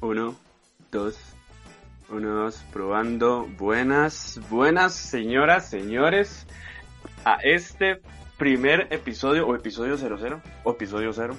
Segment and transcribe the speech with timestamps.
[0.00, 0.36] Uno,
[0.92, 1.18] dos,
[2.10, 3.46] uno, dos, probando.
[3.58, 6.46] Buenas, buenas señoras, señores,
[7.24, 8.02] a este
[8.36, 11.34] primer episodio, o episodio 00, o episodio 0,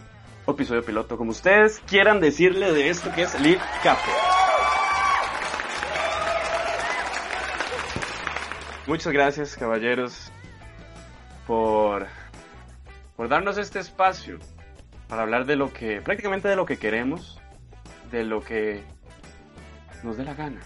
[0.45, 4.11] o episodio piloto, como ustedes quieran decirle de esto que es Lead Café.
[8.87, 10.31] Muchas gracias, caballeros,
[11.45, 12.07] por,
[13.15, 14.39] por darnos este espacio
[15.07, 17.39] para hablar de lo que, prácticamente de lo que queremos,
[18.11, 18.83] de lo que
[20.03, 20.61] nos dé la gana.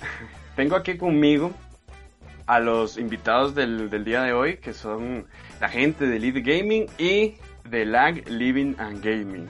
[0.56, 1.52] Tengo aquí conmigo
[2.46, 5.26] a los invitados del, del, día de hoy, que son
[5.60, 9.48] la gente de Lead Gaming y de Lag Living and Gaming.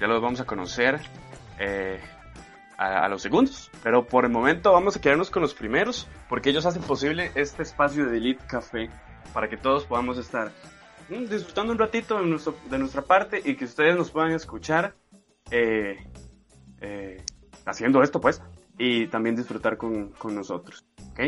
[0.00, 1.00] Ya los vamos a conocer
[1.58, 2.00] eh,
[2.76, 6.66] a, los segundos, pero por el momento vamos a quedarnos con los primeros, porque ellos
[6.66, 8.90] hacen posible este espacio de Elite Café
[9.32, 10.50] para que todos podamos estar
[11.08, 14.94] mm, disfrutando un ratito de, de, nuestra parte y que ustedes nos puedan escuchar
[15.50, 15.96] eh,
[16.80, 17.22] eh,
[17.66, 18.42] haciendo esto, pues,
[18.78, 20.84] y también disfrutar con, con nosotros.
[21.12, 21.20] ¿ok?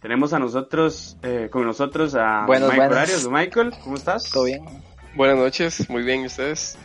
[0.00, 3.08] Tenemos a nosotros, eh, con nosotros a buenas, Michael buenas.
[3.08, 3.28] Arias.
[3.28, 4.30] Michael, ¿cómo estás?
[4.30, 4.64] ¿Todo bien?
[5.14, 6.78] Buenas noches, muy bien, ¿y ustedes?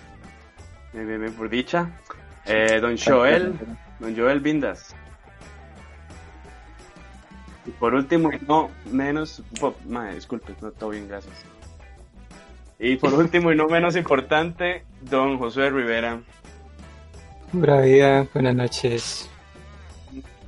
[0.93, 1.91] Bien, bien, bien, por dicha.
[2.45, 3.53] Eh, don Joel,
[3.99, 4.95] don Joel Vindas.
[7.65, 9.41] Y por último, no menos,
[9.87, 11.33] madre, disculpe, no, todo bien, gracias.
[12.77, 16.21] Y por último y no menos importante, don Josué Rivera.
[18.33, 19.29] Buenas noches.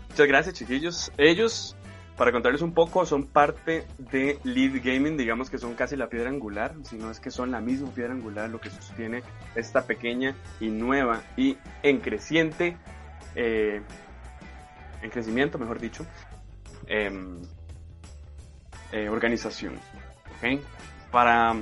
[0.10, 1.12] Muchas gracias, chiquillos.
[1.18, 1.76] Ellos,
[2.18, 6.30] para contarles un poco, son parte de Lead Gaming, digamos que son casi la piedra
[6.30, 9.24] angular, si no es que son la misma piedra angular, lo que sostiene
[9.56, 12.78] esta pequeña y nueva y en creciente,
[13.36, 13.82] eh,
[15.02, 16.06] en crecimiento, mejor dicho,
[16.88, 17.12] eh,
[18.92, 19.80] eh, organización.
[21.12, 21.56] Para,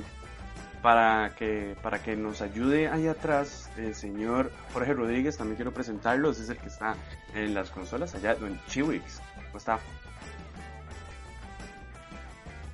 [0.82, 6.30] para, que, para que nos ayude ahí atrás el señor Jorge Rodríguez, también quiero presentarlo,
[6.30, 6.96] ese es el que está
[7.34, 9.20] en las consolas, allá en Chiwix.
[9.46, 9.78] ¿Cómo está?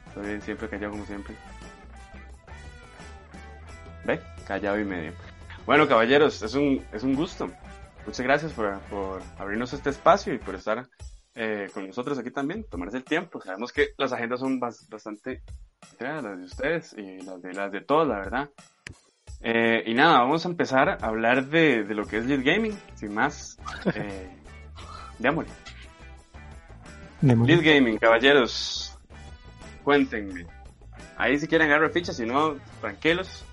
[0.09, 1.35] Estoy bien, siempre callado como siempre.
[4.05, 4.21] ¿Ve?
[4.47, 5.13] Callado y medio.
[5.65, 7.49] Bueno, caballeros, es un, es un gusto.
[8.05, 10.89] Muchas gracias por, por abrirnos este espacio y por estar
[11.35, 13.41] eh, con nosotros aquí también, tomarse el tiempo.
[13.41, 15.43] Sabemos que las agendas son bastante
[15.99, 18.51] las de ustedes y las de, las de todos, la verdad.
[19.43, 22.79] Eh, y nada, vamos a empezar a hablar de, de lo que es Lead Gaming,
[22.95, 23.59] sin más.
[23.95, 24.29] Eh,
[25.19, 25.53] démosle.
[27.21, 28.99] Lead Gaming, caballeros,
[29.85, 30.47] cuéntenme.
[31.17, 33.45] Ahí si quieren agarrar fichas, si no, tranquilos.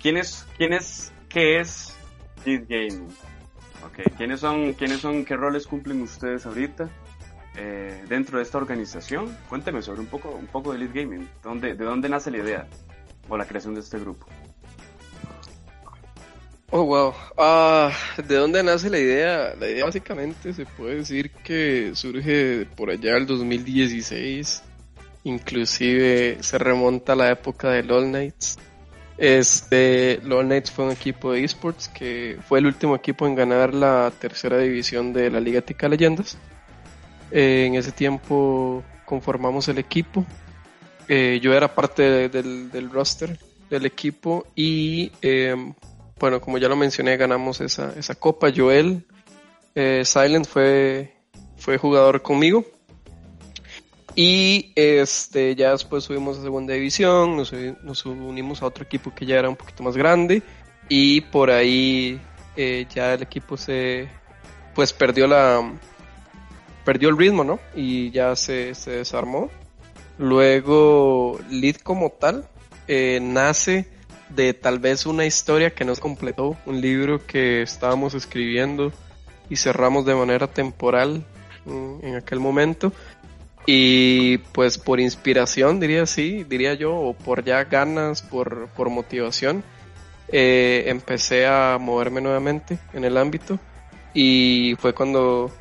[0.00, 1.96] ¿Quién es, quién es, qué es
[2.44, 3.08] Lead Gaming?
[3.90, 4.04] Okay.
[4.16, 6.88] ¿Quiénes son, quiénes son, qué roles cumplen ustedes ahorita
[7.56, 9.36] eh, dentro de esta organización?
[9.48, 11.28] Cuéntenme sobre un poco, un poco de Lead Gaming.
[11.42, 12.66] ¿Dónde, ¿De dónde nace la idea
[13.28, 14.26] o la creación de este grupo?
[16.70, 17.14] Oh, wow.
[17.38, 19.54] Uh, ¿De dónde nace la idea?
[19.58, 24.62] La idea básicamente se puede decir que surge por allá del 2016.
[25.24, 28.58] Inclusive se remonta a la época de LOL Knights.
[29.16, 33.72] Este, LOL Knights fue un equipo de esports que fue el último equipo en ganar
[33.72, 36.36] la tercera división de la Liga Tica Leyendas.
[37.30, 40.26] Eh, en ese tiempo conformamos el equipo.
[41.08, 43.38] Eh, yo era parte de, del, del, roster
[43.70, 45.56] del equipo y eh,
[46.18, 48.48] bueno, como ya lo mencioné, ganamos esa, esa copa.
[48.54, 49.04] Joel
[49.74, 51.14] eh, Silent fue,
[51.56, 52.64] fue jugador conmigo.
[54.14, 57.52] Y este, ya después subimos a segunda división, nos,
[57.82, 60.42] nos, unimos a otro equipo que ya era un poquito más grande.
[60.88, 62.20] Y por ahí
[62.56, 64.08] eh, ya el equipo se
[64.74, 65.72] pues perdió la
[66.84, 67.60] perdió el ritmo, ¿no?
[67.76, 69.50] Y ya se, se desarmó.
[70.18, 72.48] Luego, Lead como tal,
[72.88, 73.86] eh, nace
[74.30, 78.92] de tal vez una historia que nos completó, un libro que estábamos escribiendo
[79.48, 81.24] y cerramos de manera temporal
[81.64, 82.92] mm, en aquel momento.
[83.66, 89.62] Y pues por inspiración, diría así, diría yo, o por ya ganas, por, por motivación,
[90.28, 93.58] eh, empecé a moverme nuevamente en el ámbito.
[94.14, 95.52] Y fue cuando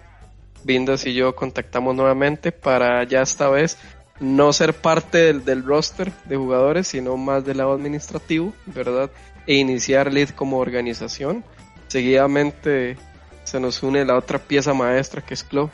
[0.63, 3.77] Vindas y yo contactamos nuevamente para ya esta vez
[4.19, 9.11] no ser parte del, roster de jugadores, sino más del lado administrativo, ¿verdad?
[9.45, 11.43] E iniciar Lead como organización.
[11.87, 12.97] Seguidamente
[13.43, 15.69] se nos une la otra pieza maestra que es Clo,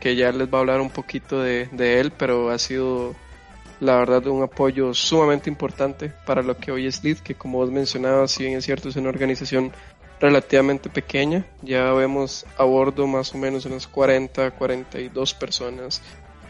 [0.00, 3.14] que ya les va a hablar un poquito de, de él, pero ha sido
[3.80, 7.70] la verdad un apoyo sumamente importante para lo que hoy es Lead, que como vos
[7.70, 9.72] mencionabas, si bien es cierto, es una organización
[10.20, 16.02] relativamente pequeña, ya vemos a bordo más o menos unas 40, 42 personas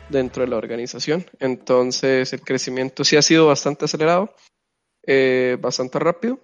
[0.09, 1.27] dentro de la organización.
[1.41, 4.35] Entonces el crecimiento sí ha sido bastante acelerado,
[5.07, 6.41] eh, bastante rápido.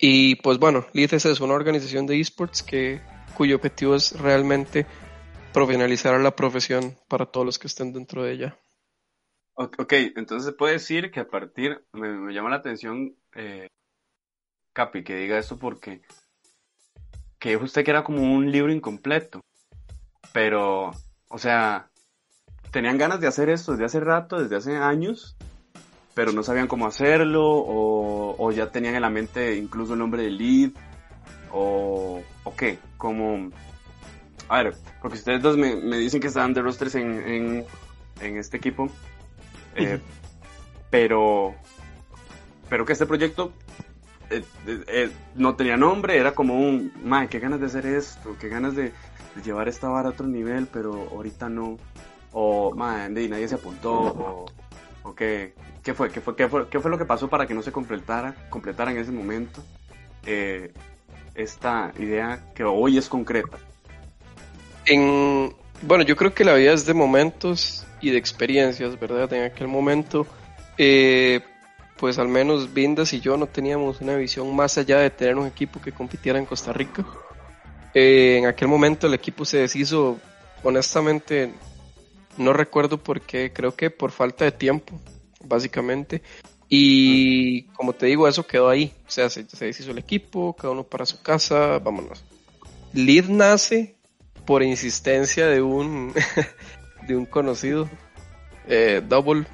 [0.00, 3.00] Y pues bueno, LITES es una organización de esports que,
[3.34, 4.86] cuyo objetivo es realmente
[5.52, 8.58] profesionalizar la profesión para todos los que estén dentro de ella.
[9.54, 13.66] Ok, entonces se puede decir que a partir, me, llama la atención, eh,
[14.72, 16.02] Capi, que diga esto porque
[17.40, 19.40] que usted que era como un libro incompleto,
[20.32, 20.92] pero,
[21.28, 21.87] o sea,
[22.78, 25.34] tenían ganas de hacer esto desde hace rato, desde hace años,
[26.14, 30.38] pero no sabían cómo hacerlo, o, ya tenían en la mente incluso el nombre del
[30.38, 30.70] lead,
[31.50, 33.50] o, o qué, como,
[34.48, 37.66] a ver, porque ustedes dos me, dicen que estaban de rosters en,
[38.20, 38.88] en este equipo,
[39.74, 39.98] eh,
[40.88, 41.56] pero,
[42.68, 43.52] pero que este proyecto
[44.30, 48.48] eh, eh, no tenía nombre, era como un, madre, qué ganas de hacer esto, qué
[48.48, 48.92] ganas de,
[49.44, 51.76] llevar esta vara a otro nivel, pero ahorita no.
[52.32, 54.46] O, madre, nadie se apuntó,
[55.02, 57.54] o, qué, qué, fue, qué, fue, qué, fue, qué fue lo que pasó para que
[57.54, 59.62] no se completara, completara en ese momento
[61.34, 63.58] esta idea que hoy es concreta.
[64.84, 69.32] En, bueno, yo creo que la vida es de momentos y de experiencias, ¿verdad?
[69.32, 70.26] En aquel momento,
[70.76, 71.40] eh,
[71.96, 75.46] pues al menos Vindas y yo no teníamos una visión más allá de tener un
[75.46, 77.04] equipo que compitiera en Costa Rica.
[77.94, 80.18] Eh, en aquel momento el equipo se deshizo,
[80.62, 81.52] honestamente,
[82.38, 84.98] no recuerdo por qué, creo que por falta de tiempo,
[85.44, 86.22] básicamente.
[86.68, 88.92] Y como te digo, eso quedó ahí.
[89.06, 92.24] O sea, se, se deshizo el equipo, cada uno para su casa, vámonos.
[92.92, 93.96] Lead nace
[94.46, 96.14] por insistencia de un
[97.06, 97.88] de un conocido,
[98.66, 99.46] eh, Double,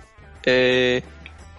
[0.45, 1.03] eh,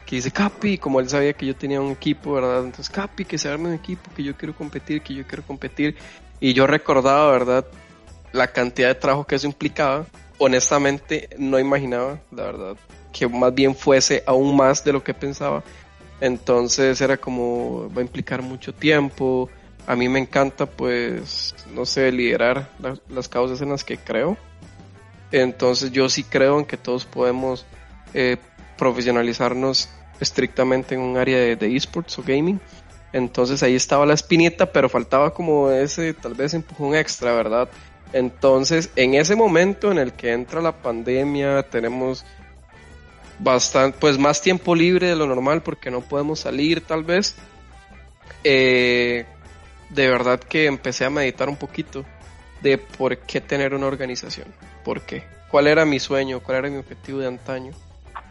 [0.05, 2.63] que dice, Capi, como él sabía que yo tenía un equipo, ¿verdad?
[2.63, 5.95] Entonces, Capi, que se arme un equipo, que yo quiero competir, que yo quiero competir.
[6.39, 7.65] Y yo recordaba, ¿verdad?
[8.33, 10.05] La cantidad de trabajo que eso implicaba.
[10.37, 12.75] Honestamente, no imaginaba, la verdad,
[13.13, 15.63] que más bien fuese aún más de lo que pensaba.
[16.21, 19.49] Entonces era como, va a implicar mucho tiempo.
[19.87, 22.69] A mí me encanta, pues, no sé, liderar
[23.09, 24.37] las causas en las que creo.
[25.31, 27.65] Entonces yo sí creo en que todos podemos
[28.13, 28.37] eh,
[28.77, 29.89] profesionalizarnos
[30.19, 32.59] estrictamente en un área de, esports o gaming.
[33.11, 37.69] Entonces ahí estaba la espinita, pero faltaba como ese tal vez empujón extra, ¿verdad?
[38.15, 42.25] Entonces en ese momento en el que entra la pandemia tenemos
[43.39, 47.35] bastante, pues más tiempo libre de lo normal porque no podemos salir tal vez.
[48.43, 49.25] Eh,
[49.89, 52.05] de verdad que empecé a meditar un poquito
[52.61, 54.47] de por qué tener una organización
[54.85, 57.73] por qué, cuál era mi sueño, cuál era mi objetivo de antaño,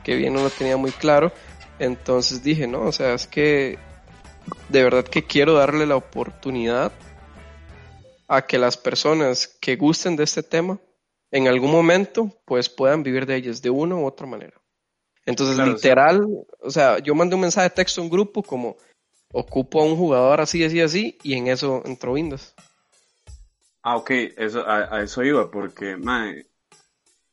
[0.05, 1.33] que bien no lo tenía muy claro.
[1.79, 3.77] Entonces dije, no, o sea, es que
[4.69, 6.93] de verdad que quiero darle la oportunidad
[8.29, 10.79] a que las personas que gusten de este tema
[11.31, 14.61] en algún momento pues puedan vivir de ellas de una u otra manera.
[15.27, 16.27] Entonces literal,
[16.61, 18.77] o sea, yo mandé un mensaje de texto a un grupo como
[19.33, 22.55] ocupo a un jugador así, así, así y en eso entró Windows.
[23.83, 25.99] Ah, ok, eso, a, eso iba, porque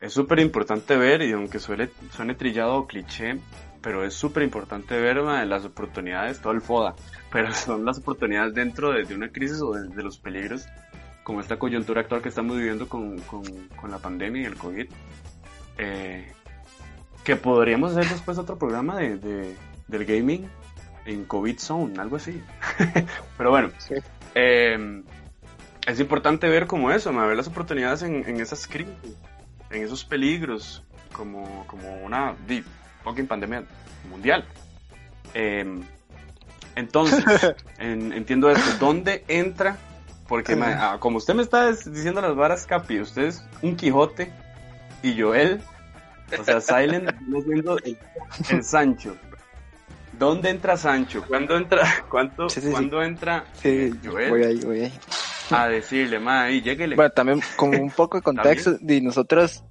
[0.02, 3.40] es súper importante ver, y aunque suele, suene trillado o cliché,
[3.82, 6.96] pero es súper importante ver las oportunidades, todo el FODA,
[7.32, 10.68] pero son las oportunidades dentro de, una crisis o de, los peligros,
[11.24, 13.18] como esta coyuntura actual que estamos viviendo con,
[13.90, 14.88] la pandemia y el COVID,
[15.78, 16.32] eh,
[17.24, 19.56] que podríamos hacer después otro programa de,
[19.88, 20.48] del gaming
[21.06, 22.42] en COVID Zone, algo así.
[23.38, 23.72] pero bueno,
[24.36, 25.04] eh,
[25.88, 28.94] es importante ver como eso, ver las oportunidades en, esas crisis,
[29.70, 32.66] en esos peligros, como, como una deep
[33.04, 33.64] fucking pandemia
[34.10, 34.46] mundial.
[35.34, 35.82] Em,
[36.76, 37.24] entonces,
[37.80, 39.78] entiendo esto, ¿dónde entra?
[40.28, 44.32] Porque ah, como usted me está diciendo las varas, Capi, usted es un Quijote
[45.04, 45.62] y Joel,
[46.40, 47.12] o sea, Silent
[47.46, 49.18] viendo el, Sancho.
[50.18, 51.26] ¿Dónde entra Sancho?
[51.28, 54.30] ¿Cuándo entra, cuánto, ¿cuándo entra Joel?
[54.30, 54.94] Voy ahí, voy ahí
[55.52, 56.96] a decirle, ma, y lléguele.
[56.96, 59.64] Bueno, también como un poco de contexto, y nosotros,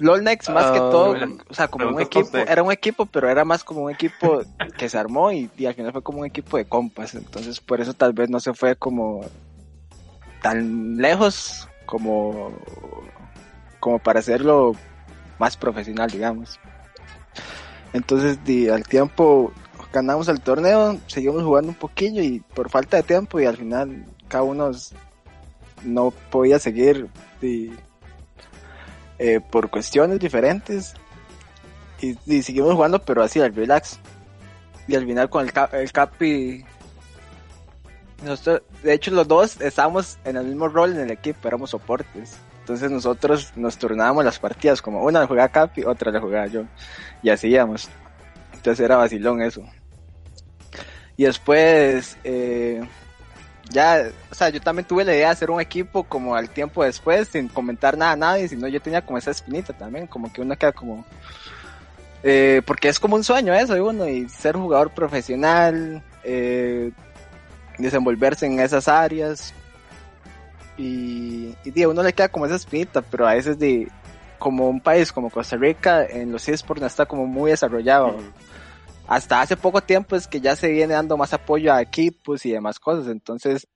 [0.00, 1.14] LOLNEX más que ah, todo,
[1.48, 4.40] o sea, como un equipo, era un equipo, pero era más como un equipo
[4.78, 7.92] que se armó y, al final fue como un equipo de compas, entonces por eso
[7.92, 9.20] tal vez no se fue como
[10.40, 12.50] tan lejos como,
[13.78, 14.72] como para hacerlo
[15.38, 16.58] más profesional, digamos.
[17.92, 18.38] Entonces,
[18.70, 19.52] al tiempo
[19.92, 24.06] ganamos el torneo, seguimos jugando un poquillo y por falta de tiempo y al final
[24.28, 24.70] cada uno
[25.84, 27.08] no podía seguir
[29.20, 30.94] eh, por cuestiones diferentes.
[32.00, 34.00] Y, seguimos jugando pero así al relax.
[34.88, 36.64] Y al final con el, el Capi
[38.24, 42.38] nosotros, de hecho los dos estábamos en el mismo rol en el equipo, éramos soportes.
[42.60, 46.62] Entonces nosotros nos turnábamos las partidas como una la jugaba Capi, otra la jugaba yo.
[47.22, 47.90] Y así íbamos.
[48.54, 49.62] Entonces era vacilón eso.
[51.18, 52.82] Y después, eh,
[53.70, 56.84] ya, o sea, yo también tuve la idea de hacer un equipo como al tiempo
[56.84, 60.42] después, sin comentar nada a nadie, sino yo tenía como esa espinita también, como que
[60.42, 61.04] uno queda como...
[62.22, 66.90] Eh, porque es como un sueño eso de uno, y ser jugador profesional, eh,
[67.78, 69.54] desenvolverse en esas áreas,
[70.76, 73.88] y, y uno le queda como esa espinita, pero a veces de,
[74.40, 78.16] como un país como Costa Rica, en los esports no está como muy desarrollado.
[79.10, 82.52] Hasta hace poco tiempo es que ya se viene dando más apoyo a equipos y
[82.52, 83.66] demás cosas, entonces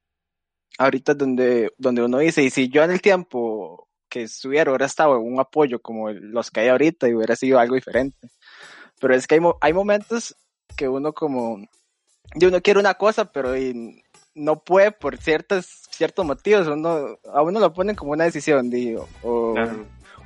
[0.78, 4.86] ahorita es donde, donde uno dice, y si yo en el tiempo que estuviera hubiera
[4.86, 8.28] estado en un apoyo como los que hay ahorita y hubiera sido algo diferente.
[9.00, 10.36] Pero es que hay, hay momentos
[10.76, 11.58] que uno como,
[12.36, 13.54] y uno quiere una cosa, pero
[14.36, 19.08] no puede por ciertos, ciertos motivos, uno, a uno lo ponen como una decisión, digo,
[19.24, 19.56] o,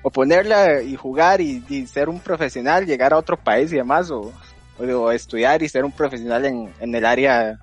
[0.03, 4.35] o ponerla y jugar y, ser un profesional, llegar a otro país y demás, o,
[4.79, 7.59] o, estudiar y ser un profesional en, en el área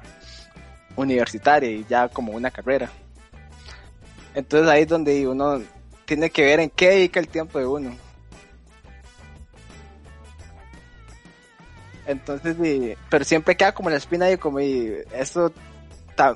[0.96, 2.90] universitaria y ya como una carrera.
[4.34, 5.62] Entonces ahí es donde uno
[6.06, 7.96] tiene que ver en qué dedica el tiempo de uno.
[12.06, 12.56] Entonces,
[13.10, 15.52] pero siempre queda como la espina y como, y eso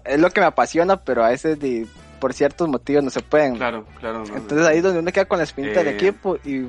[0.03, 1.59] es lo que me apasiona, pero a veces
[2.19, 3.55] por ciertos motivos no se pueden.
[3.55, 4.23] Claro, claro.
[4.35, 5.91] Entonces ahí es donde uno queda con la espinita del eh.
[5.91, 6.67] equipo y,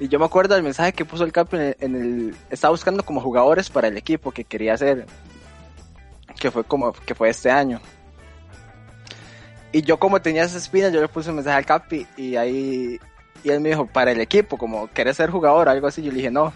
[0.00, 3.20] y yo me acuerdo del mensaje que puso el Capi en el, estaba buscando como
[3.20, 5.06] jugadores para el equipo que quería hacer,
[6.40, 7.80] que fue como, que fue este año.
[9.70, 13.00] Y yo como tenía esa espina, yo le puse un mensaje al Capi y ahí,
[13.42, 15.68] y él me dijo, para el equipo, como, ¿querés ser jugador?
[15.68, 16.52] Algo así, yo le dije, no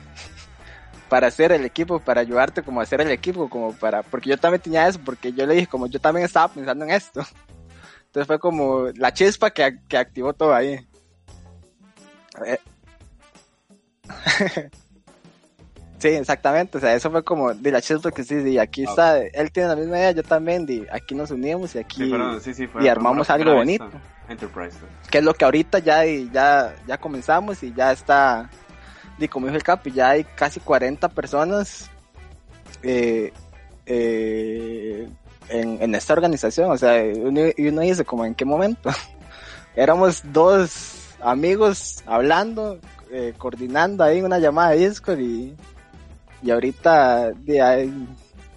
[1.08, 4.60] para hacer el equipo, para ayudarte como hacer el equipo, como para, porque yo también
[4.60, 7.24] tenía eso, porque yo le dije, como yo también estaba pensando en esto.
[8.06, 10.86] Entonces fue como la chispa que, que activó todo ahí.
[15.98, 19.18] sí, exactamente, o sea, eso fue como de la chispa que sí, y aquí está,
[19.18, 22.12] él tiene la misma idea, yo también, y aquí nos unimos y aquí
[22.80, 23.90] y armamos algo bonito.
[24.28, 24.76] Enterprise.
[25.08, 28.50] Que es lo que ahorita ya, ya, ya comenzamos y ya está
[29.18, 31.90] y como dijo el Capi, ya hay casi 40 personas
[32.82, 33.32] eh,
[33.86, 35.08] eh,
[35.48, 36.70] en, esta organización.
[36.70, 38.90] O sea, uno, uno dice, como en qué momento.
[39.76, 42.78] Éramos dos amigos hablando,
[43.18, 45.56] eh, coordinando ahí una llamada de Discord y,
[46.42, 47.32] y ahorita
[47.62, 48.08] hay,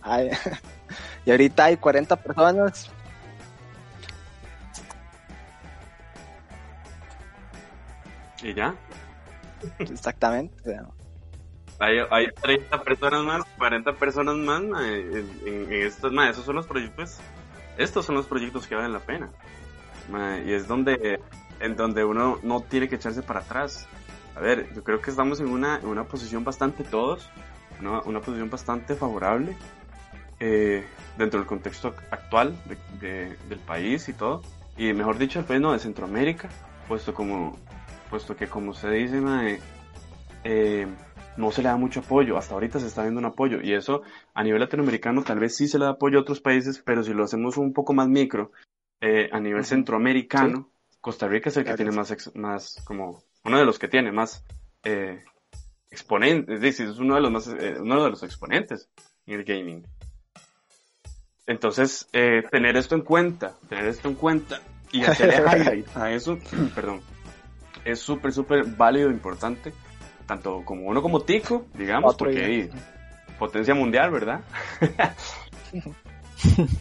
[1.25, 2.91] y ahorita hay 40 personas.
[8.43, 8.75] ¿Y ya?
[9.79, 10.77] Exactamente.
[11.79, 17.17] Hay, hay 30 personas más, 40 personas más en, en, estos, esos son los proyectos,
[17.77, 19.29] estos son los proyectos que valen la pena.
[20.45, 21.21] y es donde,
[21.61, 23.87] en donde uno no tiene que echarse para atrás.
[24.36, 27.29] A ver, yo creo que estamos en una, en una posición bastante todos,
[27.79, 29.55] una, una posición bastante favorable
[30.39, 30.86] eh,
[31.17, 32.55] dentro del contexto actual
[33.00, 34.41] de, del país y todo.
[34.77, 36.50] Y mejor dicho, el país no, de Centroamérica,
[36.88, 37.57] puesto como
[38.09, 39.21] puesto que como se dice,
[40.43, 40.88] eh,
[41.38, 44.01] no se le da mucho apoyo, hasta ahorita se está viendo un apoyo, y eso
[44.33, 47.13] a nivel latinoamericano tal vez sí se le da apoyo a otros países, pero si
[47.13, 48.51] lo hacemos un poco más micro,
[49.00, 50.69] eh, a nivel centroamericano,
[51.00, 54.43] Costa Rica es el que tiene más, más, como, uno de los que tiene más
[54.84, 55.24] eh,
[55.89, 58.89] exponentes, es decir, es uno de los más, eh, uno de los exponentes
[59.25, 59.88] en el gaming.
[61.48, 66.38] Entonces, tener esto en cuenta, tener esto en cuenta y hacer highlight a eso,
[66.75, 67.01] perdón,
[67.86, 69.74] es súper, súper válido e importante,
[70.25, 72.69] tanto como uno como Tico, digamos, porque hay
[73.38, 74.41] potencia mundial, ¿verdad?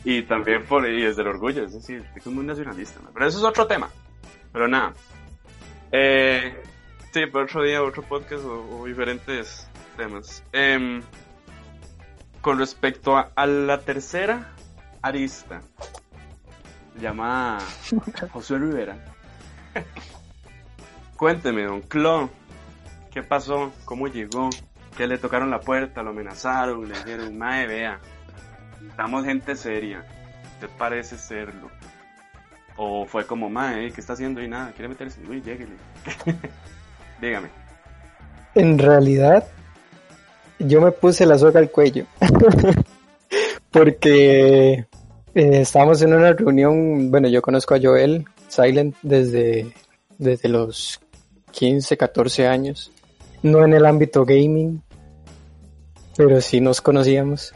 [0.05, 3.39] y también por y desde el orgullo, es decir, Tico es muy nacionalista, pero eso
[3.39, 3.91] es otro tema.
[4.53, 4.95] Pero nada,
[5.93, 6.63] eh,
[7.13, 10.43] sí, por otro día, otro podcast o, diferentes temas.
[10.53, 11.03] Em,
[12.41, 14.55] con respecto a, la tercera
[15.03, 15.61] arista,
[17.01, 17.59] llamada
[18.33, 18.97] José Rivera.
[21.17, 22.31] Cuénteme, don Clo,
[23.11, 23.73] ¿qué pasó?
[23.85, 24.51] ¿Cómo llegó?
[24.97, 26.03] ¿Qué le tocaron la puerta?
[26.03, 26.89] ¿Lo amenazaron?
[26.89, 28.01] ¿Le dijeron, mae, vea,
[28.89, 30.05] estamos gente seria,
[30.55, 31.71] ¿usted parece serlo?
[32.79, 34.41] ¿O fue como, mae, ¿qué está haciendo?
[34.43, 35.21] Y nada, ¿quiere meterse?
[35.29, 35.73] Uy, lléguele.
[37.21, 37.49] Dígame.
[38.55, 39.47] En realidad,
[40.59, 42.07] yo me puse la soga al cuello.
[43.71, 44.87] Porque
[45.35, 49.73] eh, estábamos en una reunión, bueno, yo conozco a Joel Silent desde,
[50.17, 51.01] desde los
[51.51, 52.91] 15, 14 años.
[53.43, 54.83] No en el ámbito gaming,
[56.17, 57.53] pero sí nos conocíamos.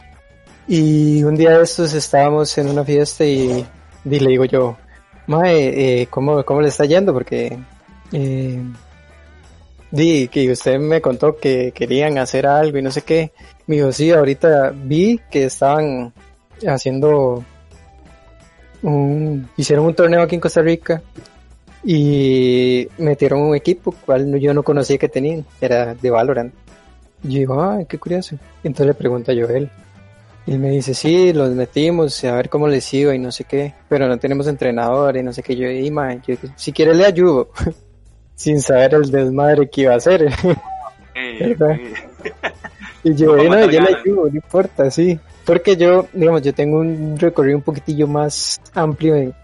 [0.69, 3.67] Y un día de estos estábamos en una fiesta y,
[4.05, 4.77] le digo yo,
[5.27, 7.13] Mae, eh, ¿cómo, ¿cómo, le está yendo?
[7.13, 7.59] Porque
[8.13, 8.63] eh,
[9.91, 13.33] di que usted me contó que querían hacer algo y no sé qué.
[13.67, 16.13] Me dijo, sí, ahorita vi que estaban
[16.67, 17.45] haciendo
[18.83, 21.03] un, hicieron un torneo aquí en Costa Rica
[21.85, 26.53] y metieron un equipo cual yo no conocía que tenían, era de Valorant.
[27.25, 28.37] Y yo ah, qué curioso.
[28.65, 29.71] Entonces le pregunto a Joel.
[30.47, 33.75] Y me dice, sí, los metimos a ver cómo les iba y no sé qué,
[33.89, 35.55] pero no tenemos entrenador y no sé qué.
[35.55, 37.51] Yo, y yo, si quiere le ayudo,
[38.35, 40.27] sin saber el desmadre que iba a hacer.
[43.05, 45.19] y yo, no, yo le ayudo, no importa, sí.
[45.45, 49.35] Porque yo, digamos, yo tengo un recorrido un poquitillo más amplio en,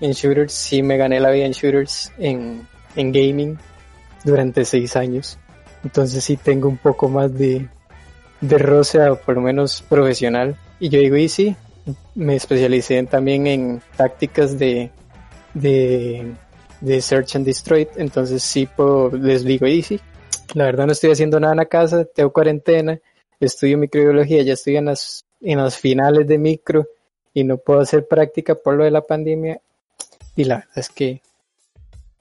[0.00, 0.52] en, shooters.
[0.52, 3.58] Sí me gané la vida en shooters, en, en gaming,
[4.24, 5.38] durante seis años.
[5.82, 7.68] Entonces sí tengo un poco más de,
[8.48, 10.56] de roce, o por lo menos profesional.
[10.78, 11.56] Y yo digo, y sí,
[12.14, 14.90] me especialicé también en tácticas de,
[15.54, 16.32] de,
[16.80, 17.88] de Search and Destroy.
[17.96, 20.00] Entonces sí puedo, les digo, y sí,
[20.54, 22.98] la verdad no estoy haciendo nada en la casa, tengo cuarentena,
[23.40, 26.86] estudio microbiología, ya estoy en las, en las finales de micro
[27.32, 29.60] y no puedo hacer práctica por lo de la pandemia.
[30.36, 31.22] Y la verdad es que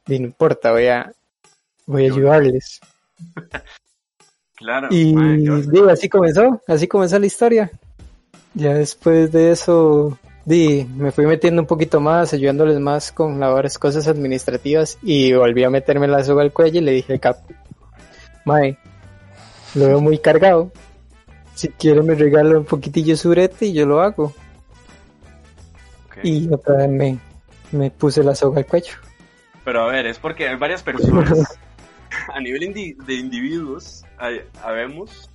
[0.08, 1.12] no importa, voy a,
[1.86, 2.80] voy a ayudarles.
[4.64, 4.88] Claro.
[4.92, 5.14] Y
[5.68, 7.70] digo, así comenzó, así comenzó la historia.
[8.54, 13.78] Ya después de eso, di, me fui metiendo un poquito más, ayudándoles más con las
[13.78, 17.40] cosas administrativas y volví a meterme la soga al cuello y le dije cap,
[18.46, 18.78] Mae,
[19.76, 20.72] lo veo muy cargado.
[21.56, 24.34] Si quiere me regala un poquitillo surete y yo lo hago.
[26.24, 27.20] Y otra vez me,
[27.74, 28.94] me puse la soga al cuello.
[29.66, 31.60] Pero a ver, es porque hay varias personas
[32.34, 35.30] a nivel de individuos, hay, habemos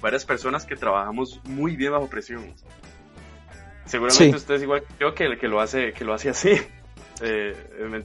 [0.00, 2.54] varias personas que trabajamos muy bien bajo presión.
[3.86, 6.50] Seguramente usted es igual que yo que, que lo hace, que lo hace así.
[7.20, 7.52] Eh,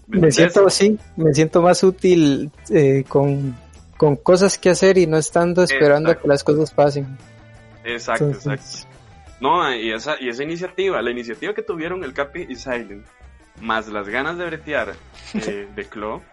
[0.08, 3.56] me, siento así, me siento más útil eh, con,
[3.96, 7.16] con, cosas que hacer y no estando esperando a que las cosas pasen.
[7.84, 8.88] Exacto, exacto.
[9.40, 13.06] No, y esa, y esa iniciativa, la iniciativa que tuvieron el Capi y Silent,
[13.62, 14.96] más las ganas de bretear
[15.36, 16.24] eh, de Claw,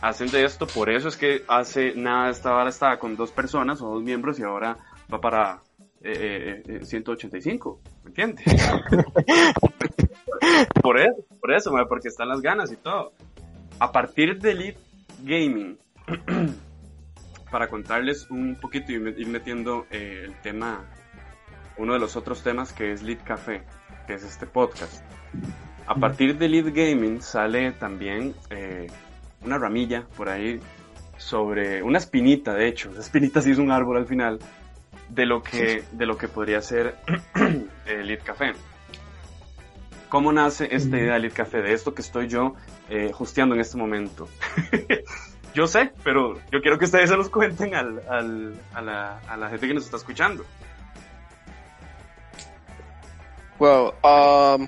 [0.00, 3.80] hacen de esto, por eso es que hace nada esta vara estaba con dos personas
[3.82, 4.78] o dos miembros y ahora
[5.12, 5.62] va para
[6.02, 8.44] eh, eh, 185, eh, ¿me entiendes?
[10.82, 13.12] por eso, por eso, porque están las ganas y todo.
[13.78, 14.80] A partir de Elite
[15.22, 15.78] Gaming,
[17.50, 20.86] para contarles un poquito y ir metiendo eh, el tema,
[21.76, 23.62] uno de los otros temas que es Lead Café,
[24.06, 25.04] que es este podcast.
[25.86, 28.34] A partir de Lead Gaming sale también
[29.42, 30.60] una ramilla por ahí
[31.16, 34.38] sobre una espinita, de hecho, esa espinita sí es un árbol al final
[35.08, 36.96] de lo que de lo que podría ser
[37.86, 38.52] el Café.
[40.08, 41.62] ¿Cómo nace esta idea de Lead Café?
[41.62, 42.54] De esto que estoy yo
[42.88, 44.28] eh, justeando en este momento.
[45.54, 49.36] yo sé, pero yo quiero que ustedes se los cuenten al, al, a, la, a,
[49.36, 50.44] la, gente que nos está escuchando.
[53.60, 54.66] Well, um,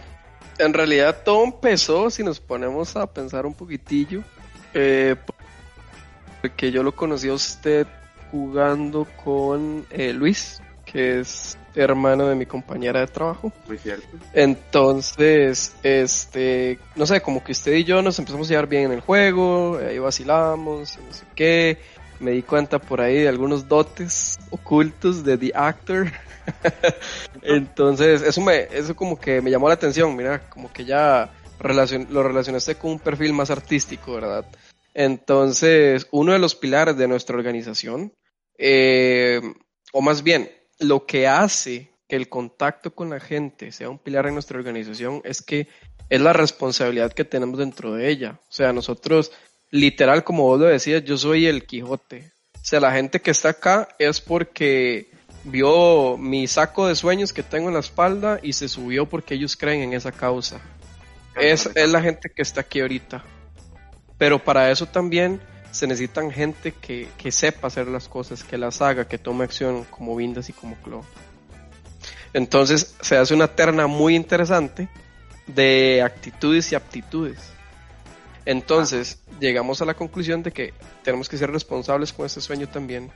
[0.59, 4.23] en realidad todo empezó, si nos ponemos a pensar un poquitillo,
[4.75, 5.17] eh,
[6.41, 7.87] porque yo lo conocí a usted
[8.31, 13.53] jugando con eh, Luis, que es hermano de mi compañera de trabajo.
[13.67, 14.07] Muy cierto.
[14.33, 18.93] Entonces, este, no sé, como que usted y yo nos empezamos a llevar bien en
[18.93, 21.79] el juego, ahí vacilamos, no sé qué.
[22.21, 26.13] Me di cuenta por ahí de algunos dotes ocultos de The Actor.
[27.43, 31.31] Entonces, eso me, eso como que me llamó la atención, mira, como que ya
[31.63, 34.47] lo relacionaste con un perfil más artístico, ¿verdad?
[34.95, 38.13] Entonces, uno de los pilares de nuestra organización,
[38.59, 39.41] eh,
[39.93, 44.27] o más bien, lo que hace que el contacto con la gente sea un pilar
[44.27, 45.69] en nuestra organización es que
[46.11, 48.39] es la responsabilidad que tenemos dentro de ella.
[48.51, 49.33] O sea, nosotros,
[49.71, 52.31] literal, como vos lo decías, yo soy el Quijote.
[52.55, 55.09] O sea, la gente que está acá es porque
[55.45, 59.57] vio mi saco de sueños que tengo en la espalda y se subió porque ellos
[59.57, 60.61] creen en esa causa.
[61.37, 63.25] Es, es la gente que está aquí ahorita.
[64.19, 65.41] Pero para eso también
[65.73, 70.15] se necesitan gente que, sepa hacer las cosas, que las haga, que tome acción como
[70.15, 71.05] Vindas y como Clo.
[72.35, 74.89] Entonces se hace una terna muy interesante
[75.47, 77.39] de actitudes y aptitudes.
[78.45, 83.11] Entonces llegamos a la conclusión de que tenemos que ser responsables con este sueño también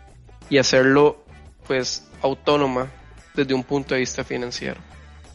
[0.49, 1.25] y hacerlo
[1.67, 2.91] pues autónoma
[3.35, 4.81] desde un punto de vista financiero.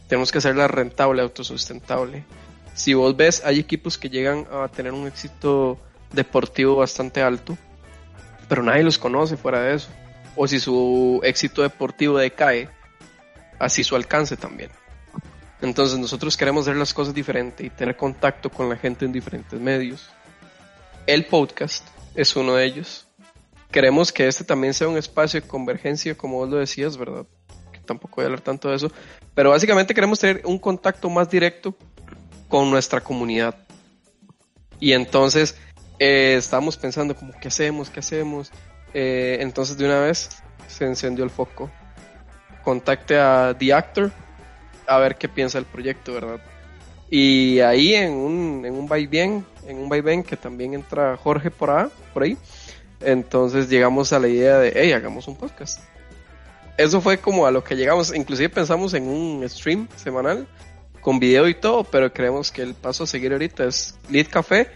[0.08, 2.24] Tenemos que hacerla rentable, autosustentable
[2.74, 5.78] si vos ves, hay equipos que llegan a tener un éxito
[6.12, 7.56] deportivo bastante alto,
[8.48, 9.88] pero nadie los conoce fuera de eso.
[10.36, 12.68] O si su éxito deportivo decae,
[13.58, 14.70] así su alcance también.
[15.60, 19.60] Entonces nosotros queremos hacer las cosas diferente y tener contacto con la gente en diferentes
[19.60, 20.10] medios.
[21.06, 23.06] El podcast es uno de ellos.
[23.70, 27.26] queremos que este también sea un espacio de convergencia, como vos lo decías, ¿verdad?
[27.72, 28.92] Que tampoco voy a hablar tanto de eso,
[29.34, 31.74] pero básicamente queremos tener un contacto más directo
[32.52, 33.54] con nuestra comunidad.
[34.78, 35.56] Y entonces
[35.98, 37.88] eh, estamos pensando como, ¿qué hacemos?
[37.88, 38.52] ¿Qué hacemos?
[38.92, 40.28] Eh, entonces de una vez
[40.68, 41.70] se encendió el foco.
[42.62, 44.12] Contacte a The Actor
[44.86, 46.42] a ver qué piensa el proyecto, ¿verdad?
[47.08, 51.70] Y ahí en un, en un vaivén, en un vaivén que también entra Jorge por,
[51.70, 52.36] ahí, por ahí,
[53.00, 55.80] entonces llegamos a la idea de, hey, hagamos un podcast.
[56.76, 60.46] Eso fue como a lo que llegamos, inclusive pensamos en un stream semanal
[61.02, 64.70] con video y todo, pero creemos que el paso a seguir ahorita es Lead Café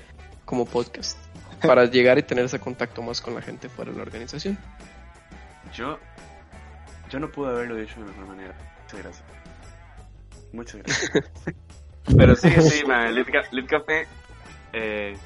[0.45, 1.17] como podcast
[1.63, 4.59] para llegar y tener ese contacto más con la gente fuera de la organización.
[5.73, 5.99] Yo,
[7.09, 8.55] yo no pude haberlo dicho de mejor manera.
[8.83, 9.25] Muchas gracias.
[10.53, 11.11] Muchas gracias.
[12.17, 14.07] Pero sí, sí, Lead, Café
[14.73, 15.17] eh,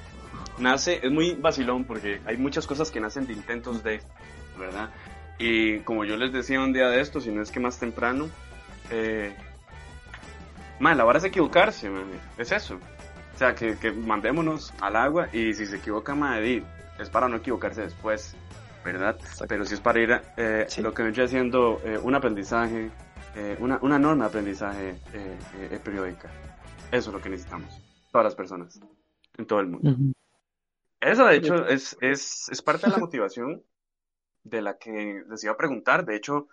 [0.59, 4.01] nace, es muy vacilón porque hay muchas cosas que nacen de intentos de,
[4.59, 4.91] ¿verdad?
[5.39, 8.29] Y como yo les decía un día de esto, si no es que más temprano,
[8.91, 9.35] eh,
[10.81, 11.91] man, la vara es equivocarse,
[12.39, 12.81] es eso.
[13.35, 16.65] O sea, que, que, mandémonos al agua y si se equivoca, madre,
[16.99, 18.37] es para no equivocarse después,
[18.85, 19.19] ¿verdad?
[19.49, 22.91] Pero si es para ir, eh, lo que estoy haciendo, eh, un aprendizaje,
[23.37, 26.31] eh, una, una norma de aprendizaje eh, periódica.
[26.91, 28.81] Eso es lo que necesitamos, todas las personas,
[29.39, 30.15] en todo el mundo.
[31.01, 33.63] Eso, de hecho, es, es, es parte de la motivación
[34.43, 36.05] de la que les iba a preguntar.
[36.05, 36.49] De hecho,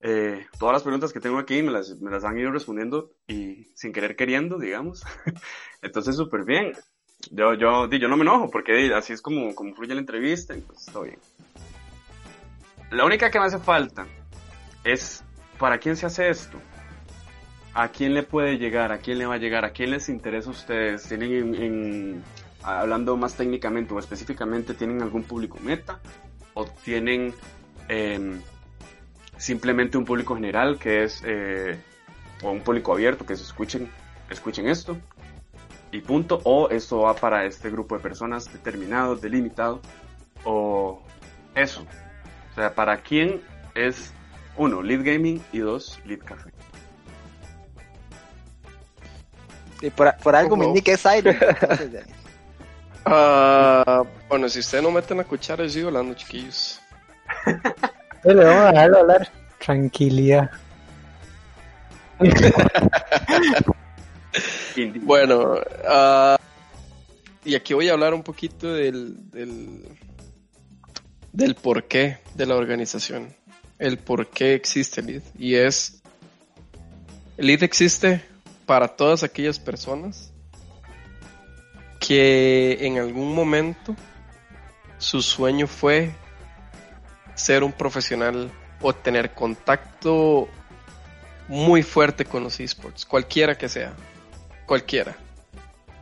[0.00, 3.64] eh, todas las preguntas que tengo aquí me las, me las han ido respondiendo y
[3.74, 5.04] sin querer queriendo, digamos.
[5.82, 6.72] Entonces, súper bien.
[7.30, 10.62] Yo, yo, yo no me enojo porque así es como, como fluye la entrevista y
[10.62, 11.18] pues todo bien.
[12.90, 14.06] La única que me hace falta
[14.84, 15.22] es,
[15.58, 16.58] ¿para quién se hace esto?
[17.74, 18.90] ¿A quién le puede llegar?
[18.90, 19.64] ¿A quién le va a llegar?
[19.64, 21.06] ¿A quién les interesa a ustedes?
[21.06, 22.24] ¿Tienen en
[22.62, 26.00] hablando más técnicamente o específicamente, ¿tienen algún público meta?
[26.54, 27.34] ¿O tienen
[27.88, 28.40] em,
[29.40, 31.80] simplemente un público general que es, eh,
[32.42, 33.90] o un público abierto que se escuchen,
[34.28, 34.98] escuchen esto?
[35.90, 36.40] Y punto.
[36.44, 39.80] O esto va para este grupo de personas determinado, delimitado.
[40.44, 41.02] O
[41.54, 41.84] eso.
[42.52, 43.42] O sea, ¿para quién
[43.74, 44.12] es
[44.56, 46.50] uno, lead gaming y dos, lead café?
[49.80, 51.04] Y por, algo me indica es
[53.06, 56.80] Uh, bueno, si ustedes no meten la cuchara, yo sigo hablando, chiquillos.
[58.24, 59.28] le vamos a dejarlo hablar.
[59.58, 60.50] Tranquilidad.
[65.02, 66.36] bueno, uh,
[67.44, 69.84] y aquí voy a hablar un poquito del, del,
[71.32, 73.34] del porqué de la organización.
[73.78, 75.22] El por qué existe LEAD.
[75.38, 76.02] Y es,
[77.38, 78.22] LEAD existe
[78.66, 80.32] para todas aquellas personas
[81.98, 83.96] que en algún momento
[84.98, 86.14] su sueño fue
[87.40, 88.50] ser un profesional
[88.80, 90.48] o tener contacto
[91.48, 93.92] muy fuerte con los esports, cualquiera que sea,
[94.66, 95.16] cualquiera.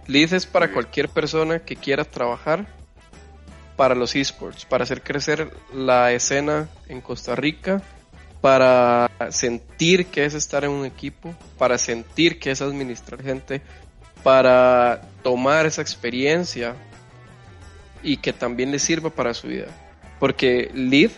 [0.06, 2.66] Lead es para cualquier persona que quiera trabajar
[3.76, 7.82] para los esports, para hacer crecer la escena en Costa Rica,
[8.40, 13.62] para sentir que es estar en un equipo, para sentir que es administrar gente,
[14.22, 16.74] para tomar esa experiencia
[18.02, 19.68] y que también le sirva para su vida.
[20.18, 21.10] Porque Lead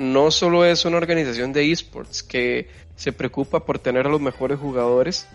[0.00, 4.58] no solo es una organización de esports que se preocupa por tener a los mejores
[4.58, 5.28] jugadores,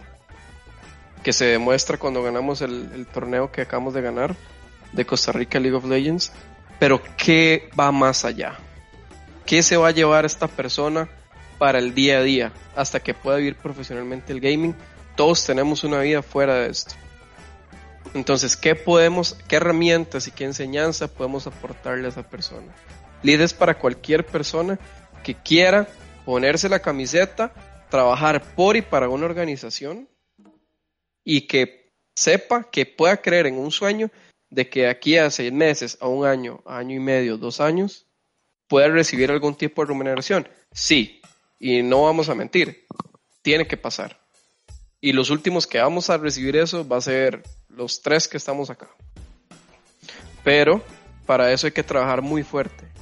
[1.24, 4.36] que se demuestra cuando ganamos el, torneo que acabamos de ganar
[4.92, 6.34] de Costa Rica League of Legends,
[6.80, 8.58] pero ¿qué va más allá?
[9.46, 11.08] ¿Qué se va a llevar esta persona
[11.60, 14.76] para el día a día hasta que pueda vivir profesionalmente el gaming?
[15.16, 16.96] todos tenemos una vida fuera de esto.
[18.14, 22.74] Entonces, ¿qué podemos, qué herramientas y qué enseñanza podemos aportarle a esa persona?
[23.26, 24.78] Líderes para cualquier persona
[25.24, 25.88] que quiera
[26.26, 27.52] ponerse la camiseta,
[27.90, 30.08] trabajar por y para una organización
[31.24, 34.12] y que sepa que pueda creer en un sueño
[34.52, 38.06] de que aquí a seis meses, a un año, año y medio, dos años,
[38.68, 40.48] pueda recibir algún tipo de remuneración.
[40.72, 41.20] Sí,
[41.60, 42.86] y no vamos a mentir,
[43.42, 44.20] tiene que pasar.
[45.02, 48.70] Y los últimos que vamos a recibir eso va a ser los tres que estamos
[48.70, 48.88] acá.
[50.44, 50.84] Pero
[51.26, 52.95] para eso hay que trabajar muy fuerte.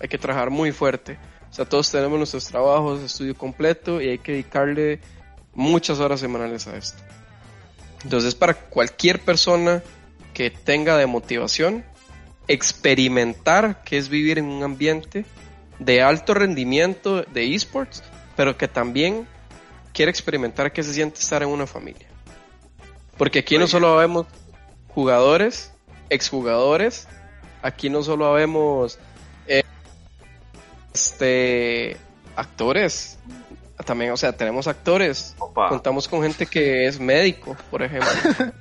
[0.00, 1.18] Hay que trabajar muy fuerte.
[1.50, 5.00] O sea, todos tenemos nuestros trabajos, estudio completo y hay que dedicarle
[5.54, 7.02] muchas horas semanales a esto.
[8.02, 9.82] Entonces, para cualquier persona
[10.32, 11.84] que tenga de motivación,
[12.48, 15.24] experimentar qué es vivir en un ambiente
[15.78, 18.02] de alto rendimiento de esports,
[18.36, 19.26] pero que también
[19.92, 22.06] quiere experimentar qué se siente estar en una familia.
[23.16, 24.26] Porque aquí no solo vemos
[24.88, 25.72] jugadores,
[26.08, 27.06] exjugadores,
[27.62, 28.98] aquí no solo vemos
[29.46, 29.62] eh,
[31.00, 31.96] Este,
[32.36, 33.18] actores,
[33.86, 38.10] también, o sea, tenemos actores, contamos con gente que es médico, por ejemplo.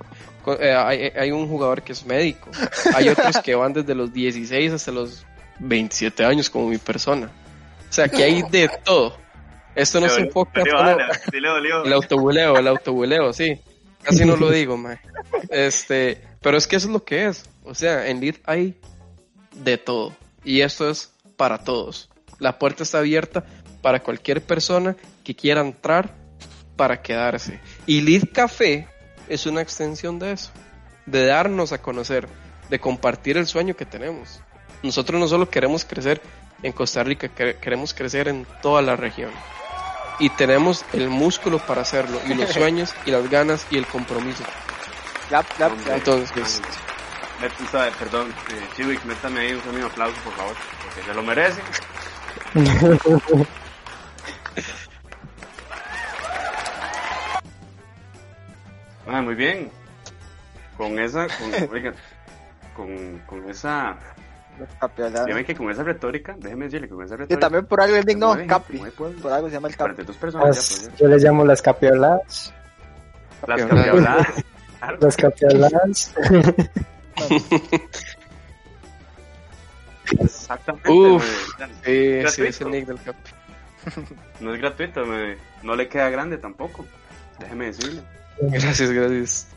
[0.60, 2.50] Eh, hay, hay, un jugador que es médico,
[2.96, 5.24] hay otros que van desde los 16 hasta los
[5.60, 7.30] 27 años como mi persona.
[7.88, 9.16] O sea, que hay de todo.
[9.76, 10.64] Esto no se enfoca
[11.84, 13.62] el autobuleo, el autobuleo, sí.
[14.02, 15.00] Casi no lo digo, man.
[15.50, 17.48] Este, pero es que eso es lo que es.
[17.64, 18.80] O sea, en Lead hay
[19.54, 20.16] de todo.
[20.44, 22.10] Y esto es para todos.
[22.40, 23.44] La puerta está abierta
[23.82, 26.16] para cualquier persona que quiera entrar
[26.76, 27.60] para quedarse.
[27.86, 28.88] Y Lead Café
[29.28, 30.52] es una extensión de eso.
[31.06, 32.28] De darnos a conocer,
[32.70, 34.42] de compartir el sueño que tenemos.
[34.84, 36.22] Nosotros no solo queremos crecer
[36.64, 39.32] en Costa Rica, queremos crecer en toda la región.
[40.20, 44.44] Y tenemos el músculo para hacerlo, y los sueños, y las ganas, y el compromiso.
[47.42, 51.62] Entonces, perdón, eh, Chiwick, métame ahí un aplauso, por favor, porque se lo merece.
[59.08, 59.70] ah, muy bien.
[60.78, 61.94] Con esa, con, oigan,
[62.76, 63.98] con, con esa
[65.26, 67.36] Dígame que con esa retórica, déjeme decirle que con esa retórica.
[67.36, 68.80] Y también por algo el digno Capri.
[68.98, 70.04] Por algo se llama el Capri.
[70.04, 72.54] Pues, yo les llamo las capioladas.
[73.48, 74.28] Las capioladas.
[75.02, 76.14] Las capioladas.
[80.20, 80.90] Exactamente.
[80.90, 81.24] Uf,
[81.86, 83.34] sí, sí, es el nick del Capri.
[84.40, 86.86] No es gratuito, me, no le queda grande tampoco.
[87.40, 88.04] Déjeme decirle.
[88.42, 89.48] Gracias, gracias.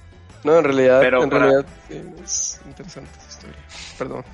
[0.44, 3.58] No, en realidad, en realidad es interesante esa historia.
[3.98, 4.24] Perdón.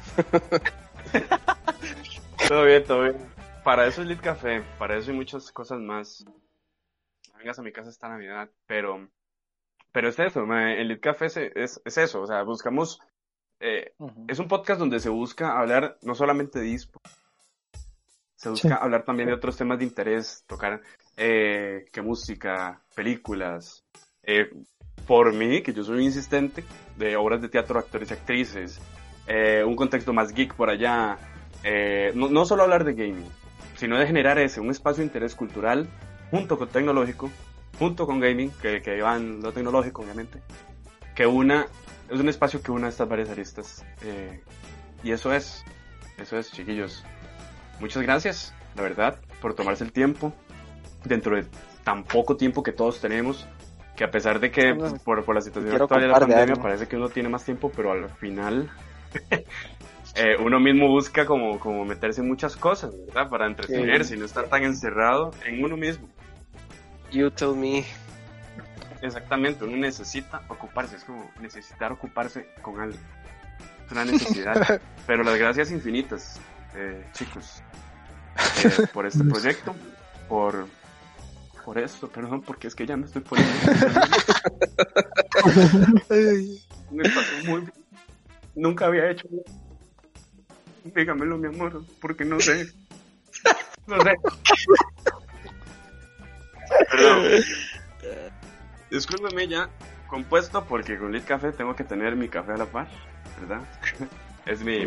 [2.49, 3.17] todo bien, todo bien.
[3.63, 6.25] Para eso es Lit Café, para eso hay muchas cosas más.
[7.39, 9.09] Vengas a mi casa esta Navidad, pero
[9.93, 13.01] pero es eso, el Lit Café es, es, eso, o sea, buscamos,
[13.61, 13.93] eh,
[14.29, 17.01] es un podcast donde se busca hablar no solamente de dispo,
[18.39, 20.81] se busca hablar también de otros temas de interés, tocar
[21.17, 23.85] eh, que música, películas,
[24.23, 24.49] eh,
[25.09, 26.63] por mí, que yo soy insistente,
[26.97, 28.81] de obras de teatro, actores y actrices,
[29.27, 31.19] eh, un contexto más geek por allá,
[32.15, 33.29] no, no, solo hablar de gaming,
[33.75, 35.89] sino de generar ese, un espacio de interés cultural
[36.31, 37.29] junto con tecnológico,
[37.77, 40.41] junto con gaming, que, que van lo tecnológico obviamente,
[41.17, 41.67] que una,
[42.11, 43.85] es un espacio que una estas varias aristas.
[44.03, 44.41] Eh,
[45.03, 45.65] y eso es,
[46.19, 47.05] eso es, chiquillos.
[47.81, 50.33] Muchas gracias, la verdad, por tomarse el tiempo,
[51.05, 51.47] dentro de
[51.85, 53.47] tan poco tiempo que todos tenemos,
[53.97, 56.97] que a pesar de que por, por la situación actual de la pandemia parece que
[56.97, 58.71] uno tiene más tiempo, pero al final
[60.15, 63.29] eh, uno mismo busca como, como meterse en muchas cosas, ¿verdad?
[63.29, 66.09] Para entretenerse y no estar tan encerrado en uno mismo.
[67.11, 67.85] You tell me.
[69.03, 72.99] Exactamente, uno necesita ocuparse, es como necesitar ocuparse con algo.
[73.87, 74.81] Es una necesidad.
[75.07, 76.41] pero las gracias infinitas,
[76.75, 77.63] eh, chicos,
[78.65, 79.75] eh, por este proyecto,
[80.29, 80.67] por
[81.69, 83.53] por eso, perdón, porque es que ya me estoy poniendo.
[87.45, 87.69] muy...
[88.55, 89.29] Nunca había hecho.
[90.83, 92.73] Dígamelo, mi amor, porque no sé.
[93.87, 94.15] No sé.
[96.91, 97.43] Perdón.
[98.91, 99.69] Discúlpeme ya,
[100.07, 102.89] compuesto, porque con Lit Café tengo que tener mi café a la par,
[103.41, 103.63] ¿verdad?
[104.47, 104.79] Es mi,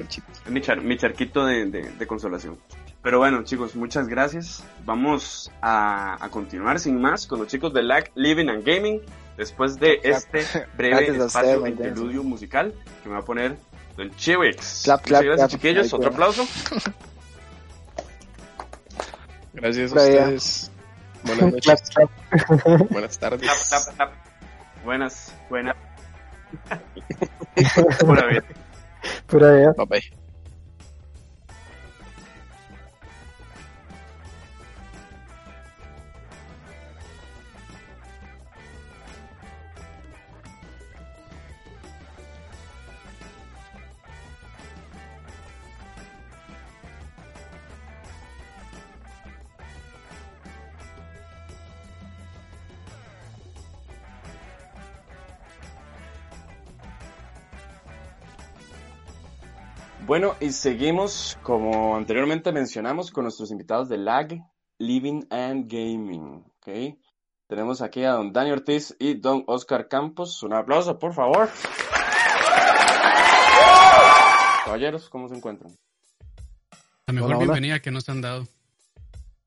[0.50, 2.58] mi, mi charquito de, de consolación.
[3.04, 4.64] Pero bueno, chicos, muchas gracias.
[4.86, 9.02] Vamos a, continuar sin más con los chicos de LAG Living and Gaming.
[9.38, 10.46] Después de este
[10.78, 13.58] breve espacio de interludio musical que me va a poner
[13.98, 14.84] Don Chiwix.
[14.84, 15.92] Clap, clap, gracias, chiquillos.
[15.94, 16.46] Otro aplauso.
[19.54, 20.71] Gracias a ustedes.
[21.24, 21.84] Buenas noches.
[22.90, 23.50] Buenas tardes.
[24.84, 25.76] Buenas, buenas.
[28.00, 28.44] Pura vida.
[29.28, 29.74] Pura vida.
[29.78, 30.21] Bye bye.
[60.12, 64.44] Bueno, y seguimos, como anteriormente mencionamos, con nuestros invitados de LAG,
[64.78, 66.44] Living and Gaming.
[66.58, 67.00] ¿okay?
[67.48, 70.44] Tenemos aquí a don Dani Ortiz y don Oscar Campos.
[70.44, 71.50] Un aplauso, por favor.
[74.66, 75.78] Caballeros, ¿cómo se encuentran?
[77.08, 78.46] La mejor bienvenida que nos han dado.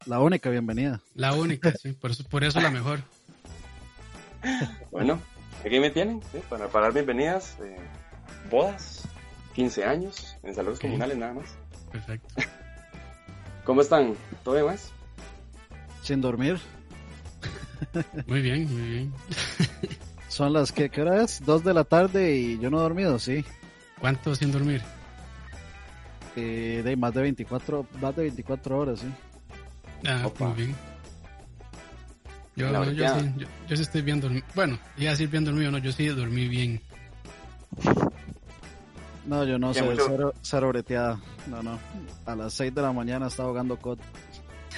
[0.07, 1.03] La única bienvenida.
[1.15, 3.01] La única, sí, por eso, por eso la mejor.
[4.91, 5.21] Bueno,
[5.63, 7.77] aquí me tienen, para, para dar bienvenidas, eh,
[8.51, 9.07] bodas,
[9.55, 11.57] 15 años, en salones comunales nada más.
[11.91, 12.35] Perfecto.
[13.65, 14.15] ¿Cómo están?
[14.43, 14.93] ¿Todo bien más?
[16.03, 16.59] Sin dormir.
[18.27, 19.15] Muy bien, muy bien.
[20.29, 21.45] Son las que, ¿qué hora es?
[21.45, 23.45] Dos de la tarde y yo no he dormido, sí.
[24.01, 24.83] ¿Cuánto sin dormir?
[26.37, 29.07] Eh, de más de 24, más de 24 horas, sí.
[30.07, 30.75] Ah, muy bien.
[32.57, 34.45] Yo, yo, yo, sí, yo, yo, sí estoy bien dormido.
[34.55, 36.81] Bueno, iba a decir bien dormido, no, yo sí dormí bien.
[39.27, 41.21] No, yo no sé, cero, cero, breteada.
[41.47, 41.79] No, no.
[42.27, 43.99] A las 6 de la mañana estaba jugando COD.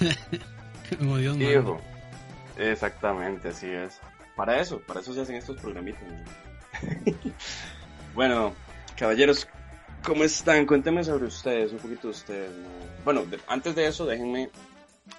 [0.98, 1.60] Como Dios mío.
[1.60, 1.80] Hijo.
[2.56, 4.00] Exactamente, así es.
[4.36, 6.02] Para eso, para eso se hacen estos programitas.
[8.14, 8.52] bueno,
[8.96, 9.48] caballeros,
[10.04, 10.66] ¿cómo están?
[10.66, 12.50] Cuéntenme sobre ustedes, un poquito de ustedes.
[13.04, 14.50] Bueno, de, antes de eso, déjenme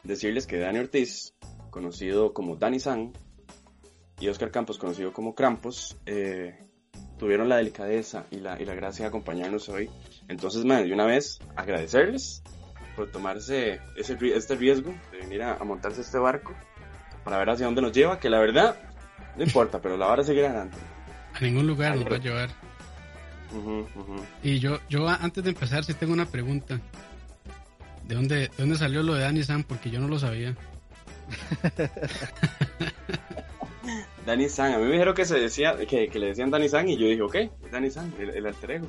[0.04, 1.34] decirles que Dani Ortiz,
[1.70, 3.14] conocido como Dani San,
[4.20, 6.67] y Oscar Campos, conocido como Krampus, eh,
[7.18, 9.90] tuvieron la delicadeza y la, y la gracia de acompañarnos hoy.
[10.28, 12.44] Entonces, man, de una vez, agradecerles
[12.96, 16.54] por tomarse ese, este riesgo de venir a, a, montarse este barco
[17.24, 18.80] para ver hacia dónde nos lleva, que la verdad,
[19.36, 20.78] no importa, pero la vara seguir adelante.
[21.34, 22.50] A ningún lugar nos va a llevar.
[23.52, 24.24] Uh -huh, uh -huh.
[24.44, 26.80] Y yo, yo antes de empezar, sí tengo una pregunta.
[28.06, 29.64] ¿De dónde, ¿De dónde salió lo de Danny Sam?
[29.64, 30.56] Porque yo no lo sabía.
[34.28, 36.90] Danny San, a mí me dijeron que se decía, que, que le decían Danny San
[36.90, 38.88] y yo dije, ok, es Danny San, el, el alter ego.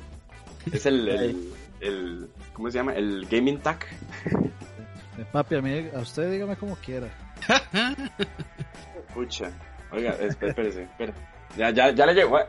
[0.69, 2.93] Es el, el, el, ¿cómo se llama?
[2.93, 3.79] El gaming tag.
[5.31, 7.07] Papi, a mí, a usted dígame como quiera.
[9.13, 9.49] Pucha,
[9.93, 11.13] oiga, espérese, espera.
[11.55, 12.45] Ya, ya, ya le llego, ¿eh?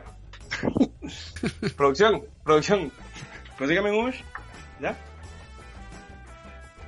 [1.77, 2.91] producción, producción.
[3.57, 4.13] Consígame un
[4.81, 4.97] ¿Ya?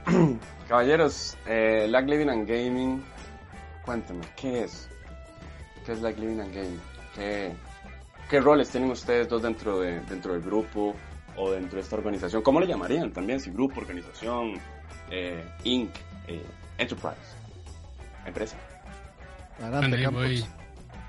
[0.67, 3.01] Caballeros, eh, Lag Living and Gaming,
[3.85, 4.89] cuéntame, ¿qué es?
[5.85, 6.79] ¿Qué es Like Living and Gaming?
[7.15, 7.51] ¿Qué,
[8.29, 10.95] ¿Qué, roles tienen ustedes dos dentro, de, dentro del grupo
[11.35, 12.41] o dentro de esta organización?
[12.41, 13.39] ¿Cómo le llamarían también?
[13.39, 14.53] Si grupo, organización,
[15.11, 15.91] eh, Inc.,
[16.27, 16.41] eh,
[16.77, 17.17] Enterprise,
[18.25, 18.57] empresa.
[19.59, 20.45] Adelante, bueno, ahí voy.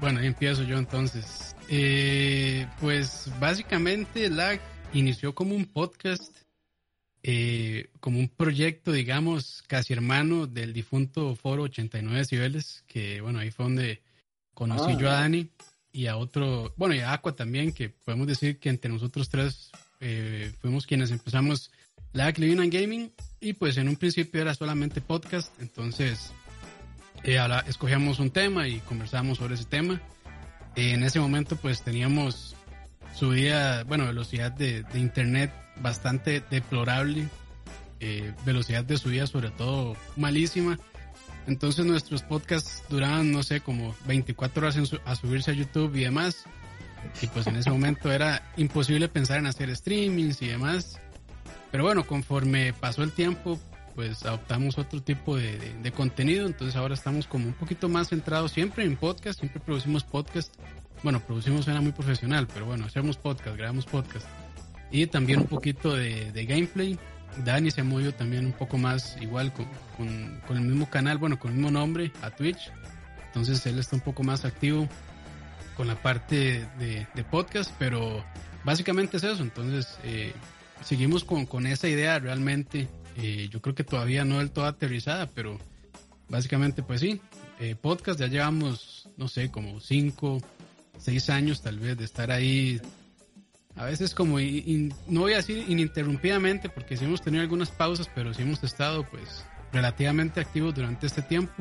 [0.01, 1.57] bueno, ahí empiezo yo entonces.
[1.69, 4.61] Eh, pues básicamente Lag
[4.93, 6.37] inició como un podcast,
[7.23, 13.51] eh, como un proyecto, digamos, casi hermano del difunto Foro 89 Decibeles, que bueno, ahí
[13.51, 14.04] fue donde
[14.55, 15.51] conocí ah, yo a Dani
[15.93, 19.71] y a otro, bueno, y a Aqua también, que podemos decir que entre nosotros tres
[20.01, 21.71] eh, fuimos quienes empezamos
[22.13, 26.33] la Living and Gaming y pues en un principio era solamente podcast, entonces
[27.23, 30.01] eh, la, escogíamos un tema y conversábamos sobre ese tema.
[30.75, 32.57] Eh, en ese momento pues teníamos
[33.15, 37.29] subida, bueno, velocidad de, de internet bastante deplorable,
[38.45, 40.79] velocidad de subida sobre todo malísima.
[41.47, 46.05] Entonces nuestros podcasts duraban, no sé, como 24 horas en a subirse a YouTube y
[46.05, 46.45] demás.
[47.21, 50.99] Y pues en ese momento era imposible pensar en hacer streamings y demás.
[51.71, 53.61] Pero bueno, conforme pasó el tiempo,
[53.95, 56.47] pues adoptamos otro tipo de, contenido.
[56.47, 60.55] Entonces ahora estamos como un poquito más centrados siempre en podcast, siempre producimos podcast.
[61.03, 64.27] Bueno, producimos suena muy profesional, pero bueno, hacemos podcast, grabamos podcast.
[64.91, 66.99] Y también un poquito de gameplay
[67.45, 69.67] Dani se ha movido también un poco más igual con,
[70.47, 72.71] con, el mismo canal, bueno, con el mismo nombre a Twitch.
[73.27, 74.89] Entonces él está un poco más activo
[75.77, 78.25] con la parte de, de podcast, pero
[78.65, 79.43] básicamente es eso.
[79.43, 80.33] Entonces eh,
[80.85, 82.89] seguimos con, con, esa idea realmente.
[83.17, 85.59] Eh, yo creo que todavía no del todo aterrizada, pero
[86.29, 87.21] básicamente pues sí.
[87.61, 90.41] Eh, podcast ya llevamos, no sé, como cinco,
[90.99, 92.81] seis años tal vez de estar ahí
[93.77, 98.09] a veces como, in, no voy a decir ininterrumpidamente, porque sí hemos tenido algunas pausas,
[98.15, 101.53] pero sí hemos estado pues relativamente activos durante este tiempo.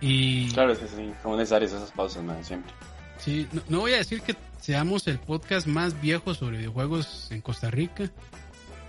[0.00, 2.72] Y, claro, es que sí, son necesarias esas pausas, man, siempre.
[3.18, 7.42] Sí, no, no, voy a decir que seamos el podcast más viejo sobre videojuegos en
[7.42, 8.10] Costa Rica,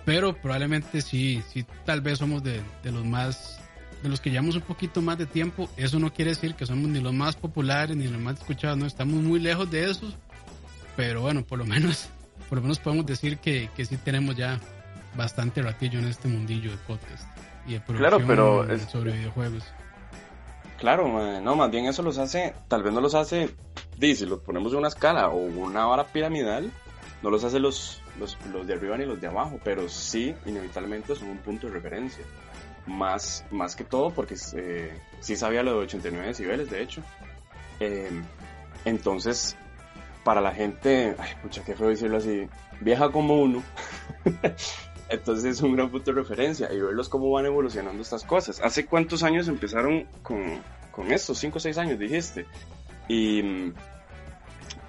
[0.06, 3.60] pero probablemente sí, sí, tal vez somos de, de los más,
[4.02, 5.70] de los que llevamos un poquito más de tiempo.
[5.78, 8.88] Eso no quiere decir que somos ni los más populares ni los más escuchados, no,
[8.88, 10.12] estamos muy lejos de eso,
[10.96, 12.10] pero bueno, por lo menos
[12.50, 14.60] por lo menos podemos decir que, que sí tenemos ya
[15.16, 17.26] bastante ratillo en este mundillo de podcast
[17.66, 19.64] y de producción claro, pero sobre videojuegos.
[20.78, 23.52] Claro, no, más bien eso los hace, tal vez no los hace,
[23.98, 26.72] dice, los ponemos en una escala o una vara piramidal,
[27.22, 31.16] no los hace los, los, los, de arriba ni los de abajo, pero sí, inevitablemente
[31.16, 32.26] son un punto de referencia.
[32.88, 37.04] Más, más que todo porque eh, sí sabía lo de 89 decibeles, de hecho.
[37.80, 38.10] Eh,
[38.84, 39.56] entonces,
[40.24, 42.47] para la gente, ay, pucha, qué feo decirlo así,
[42.80, 43.63] vieja como uno.
[45.09, 48.61] Entonces es un gran punto de referencia y verlos cómo van evolucionando estas cosas.
[48.61, 50.61] ¿Hace cuántos años empezaron con,
[50.91, 51.36] con esto?
[51.36, 52.45] ¿Cinco o seis años dijiste?
[53.09, 53.74] Y,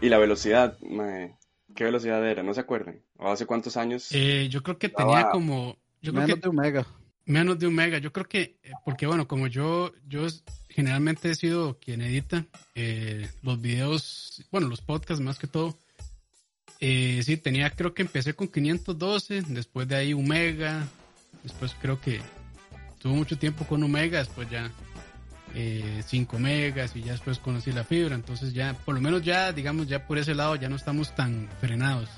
[0.00, 1.36] y la velocidad, madre,
[1.74, 2.44] ¿qué velocidad era?
[2.44, 3.00] ¿No se acuerdan?
[3.16, 4.10] ¿O hace cuántos años?
[4.12, 5.76] Eh, yo creo que tenía como...
[6.00, 6.86] Yo creo Menos que, de un mega.
[7.24, 7.98] Menos de un mega.
[7.98, 10.26] Yo creo que, eh, porque bueno, como yo, yo
[10.72, 15.76] generalmente he sido quien edita eh, los videos, bueno, los podcasts más que todo.
[16.80, 20.88] Eh, sí, tenía, creo que empecé con 512, después de ahí un mega,
[21.42, 22.20] después creo que
[22.98, 24.70] tuvo mucho tiempo con un mega, después ya
[25.54, 29.86] 5 megas y ya después conocí la fibra, entonces ya, por lo menos ya, digamos,
[29.86, 32.08] ya por ese lado ya no estamos tan frenados.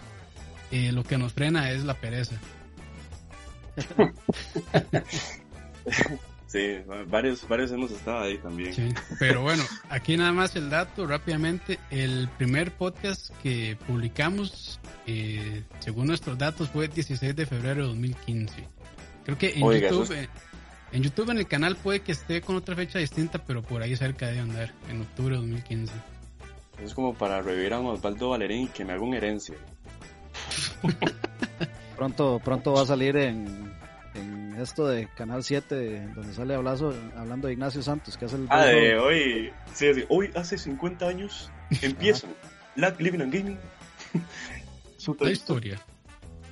[0.70, 2.36] lo que nos frena es la pereza.
[6.54, 6.76] sí,
[7.08, 8.94] varios, varios hemos estado ahí también.
[9.18, 11.80] pero bueno, aquí nada más el dato rápidamente.
[11.90, 17.88] El primer podcast que publicamos, eh, según nuestros datos, fue el 16 de febrero de
[17.88, 18.68] 2015.
[19.24, 20.12] Creo que en YouTube...
[20.12, 20.28] Eh,
[20.92, 23.96] en YouTube en el canal puede que esté con otra fecha distinta, pero por ahí
[23.96, 25.92] cerca de andar, en octubre de 2015.
[26.80, 29.56] Es como para revivir a Osvaldo Valerín y que me haga una herencia.
[31.96, 33.72] Pronto, pronto va a salir en,
[34.14, 38.46] en esto de Canal 7, donde sale hablazo, hablando de Ignacio Santos, que hace el...
[38.50, 41.50] Ah, de hoy, sí, hoy hace 50 años
[41.82, 42.26] empieza
[42.76, 43.58] la Living and Gaming.
[45.20, 45.78] La historia.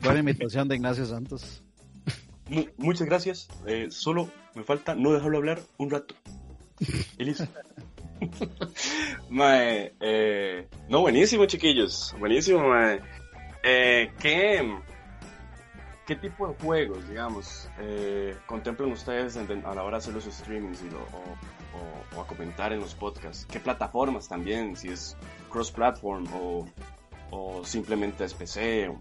[0.02, 1.62] Buena imitación de Ignacio Santos.
[2.76, 3.48] muchas gracias.
[3.66, 6.14] Eh, solo me falta no dejarlo hablar un rato.
[7.16, 7.48] Elisa.
[9.30, 12.14] mae, eh, no, buenísimo, chiquillos.
[12.18, 13.00] Buenísimo, mae.
[13.62, 14.62] Eh, ¿Qué
[16.12, 20.80] ¿Qué tipo de juegos, digamos, eh, contemplan ustedes a la hora de hacer los streamings
[22.12, 23.46] o, a comentar en los podcasts?
[23.50, 24.76] ¿Qué plataformas también?
[24.76, 25.16] Si es
[25.48, 26.26] cross-platform
[27.30, 28.94] o, simplemente es PC.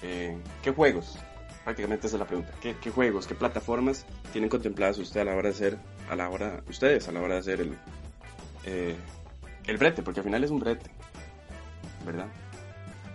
[0.00, 1.18] Eh, ¿Qué juegos?
[1.64, 2.54] Prácticamente esa es la pregunta.
[2.62, 5.78] ¿Qué, juegos, qué plataformas tienen contempladas ustedes a la hora de hacer,
[6.08, 7.76] a la hora, ustedes a la hora de hacer el,
[8.64, 8.96] eh,
[9.66, 10.02] el brete?
[10.02, 10.90] Porque al final es un brete,
[12.06, 12.28] ¿verdad?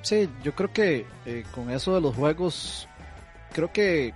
[0.09, 2.87] Sí, yo creo que eh, con eso de los juegos,
[3.53, 4.11] creo que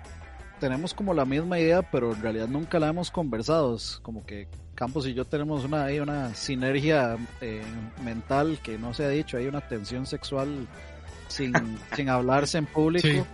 [0.59, 3.75] tenemos como la misma idea, pero en realidad nunca la hemos conversado.
[3.75, 7.61] Es como que Campos y yo tenemos una, una sinergia eh,
[8.03, 10.67] mental que no se ha dicho, hay una tensión sexual
[11.27, 11.53] sin,
[11.95, 13.27] sin hablarse en público.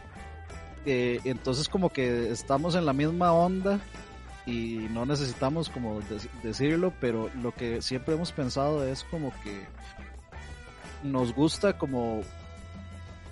[0.85, 3.79] Eh, entonces como que estamos en la misma onda
[4.45, 6.01] y no necesitamos como
[6.43, 9.65] decirlo, pero lo que siempre hemos pensado es como que
[11.03, 12.21] nos gusta como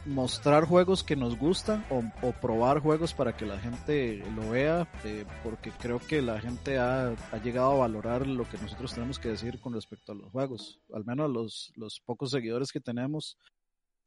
[0.08, 5.26] mostrar juegos que nos gustan o, probar juegos para que la gente lo vea, eh,
[5.44, 9.60] porque creo que la gente ha, llegado a valorar lo que nosotros tenemos que decir
[9.60, 10.80] con respecto a los juegos.
[10.94, 13.38] Al menos los, pocos seguidores que tenemos,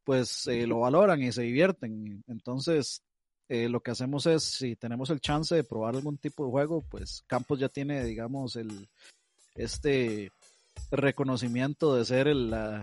[0.03, 2.23] pues eh, lo valoran y se divierten.
[2.27, 3.03] Entonces,
[3.47, 6.83] eh, lo que hacemos es, si tenemos el chance de probar algún tipo de juego,
[6.89, 8.89] pues Campos ya tiene, digamos, el
[9.55, 10.31] este
[10.89, 12.81] reconocimiento de ser el, la,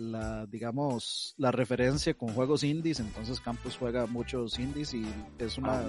[0.00, 5.06] la digamos la referencia con juegos indies entonces Campus juega muchos indies y
[5.38, 5.88] es una ah,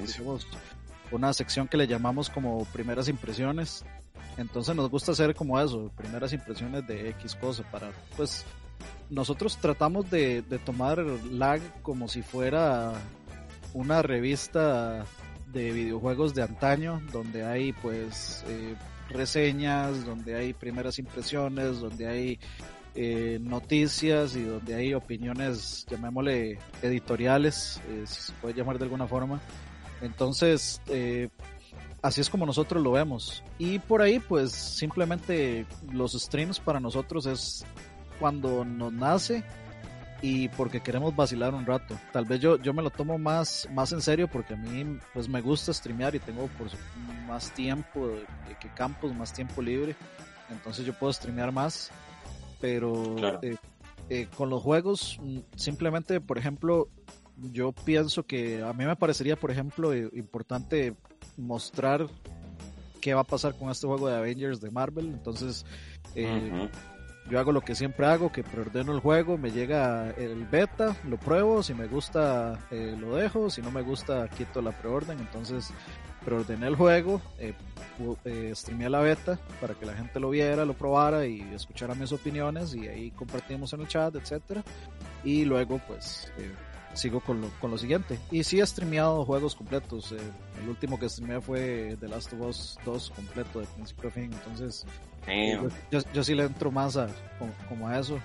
[1.12, 3.84] una sección que le llamamos como primeras impresiones.
[4.38, 8.46] Entonces nos gusta hacer como eso primeras impresiones de X cosa para pues
[9.10, 12.94] nosotros tratamos de, tomar lag como si fuera
[13.74, 15.06] una revista
[15.48, 18.76] de videojuegos de antaño donde hay pues eh,
[19.10, 22.40] reseñas donde hay primeras impresiones donde hay
[22.94, 29.08] eh, noticias y donde hay opiniones, llamémosle editoriales, eh, si se puede llamar de alguna
[29.08, 29.40] forma.
[30.02, 31.30] Entonces, eh,
[32.02, 33.44] así es como nosotros lo vemos.
[33.58, 37.66] Y por ahí, pues simplemente los streams para nosotros es
[38.20, 39.44] cuando nos nace
[40.22, 41.98] y porque queremos vacilar un rato.
[42.12, 45.30] Tal vez yo, yo me lo tomo más, más en serio porque a mí pues
[45.30, 46.68] me gusta streamear y tengo por
[47.26, 48.10] más tiempo
[48.60, 49.96] que campos, más tiempo libre.
[50.50, 51.90] Entonces yo puedo streamear más
[52.62, 53.58] pero eh,
[54.10, 56.88] eh, con los juegos, mm, simplemente, por ejemplo,
[57.52, 60.94] yo pienso que a mí me parecería, por ejemplo, eh, importante
[61.36, 62.08] mostrar
[63.02, 65.08] qué va a pasar con este juego de Avengers de Marvel.
[65.08, 65.66] Entonces,
[67.30, 71.18] yo hago lo que siempre hago, que preordeno el juego, me llega el beta, lo
[71.18, 75.20] pruebo, si me gusta lo dejo, si no me gusta quito la preorden.
[75.20, 75.74] Entonces,
[76.24, 77.54] preordené el juego, eh,
[78.26, 82.12] eh, streamé la beta para que la gente lo viera, lo probara y escuchara mis
[82.12, 84.64] opiniones y ahí compartimos en el chat, etcétera.
[85.24, 86.52] Y luego pues eh,
[86.94, 88.18] sigo con lo, con lo siguiente.
[88.32, 90.12] Y sí he streameado juegos completos.
[90.12, 90.18] Eh,
[90.62, 94.32] el último que streameé fue The Last of Us 2 completo de principio a fin.
[94.34, 94.86] Entonces
[95.92, 97.08] yo, yo, sí le entro más a,
[97.70, 98.20] como, a eso,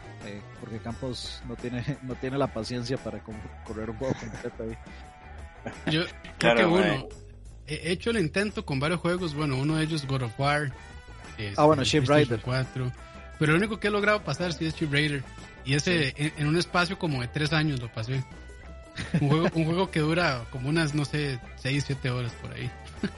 [0.61, 3.23] porque Campos no tiene, no tiene la paciencia para
[3.65, 5.93] correr un juego completo ahí.
[5.93, 6.03] Yo
[6.39, 7.09] creo que uno,
[7.67, 9.35] he hecho el intento con varios juegos.
[9.35, 10.73] Bueno, uno de ellos God of War.
[11.57, 12.41] ah, bueno, Ship Rider.
[12.41, 12.93] 4.
[13.39, 15.23] Pero lo único que he logrado pasar sí es Ship Raider.
[15.65, 18.25] Y ese en, un espacio como de tres años lo pasé.
[19.21, 22.71] Un juego, un juego que dura como unas, no sé, 6, 7 horas por ahí.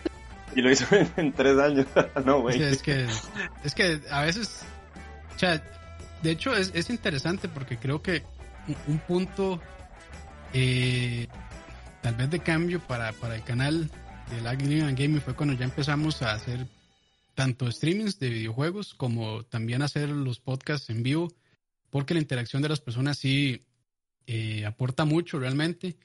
[0.57, 0.86] Y lo hizo
[1.16, 1.86] en, 3 años.
[2.24, 2.61] no, güey.
[2.61, 3.07] es, que,
[3.62, 4.62] es que a veces,
[5.36, 5.62] o sea,
[6.22, 8.24] de hecho es, es interesante porque creo que
[8.86, 9.61] un, punto
[10.53, 11.28] eh,
[12.01, 13.90] tal vez de cambio para, para el canal
[14.31, 16.66] de Lag Gaming fue cuando ya empezamos a hacer
[17.35, 21.33] tanto streamings de videojuegos como también hacer los podcasts en vivo,
[21.91, 23.62] porque la interacción de las personas sí
[24.26, 25.97] eh, aporta mucho realmente.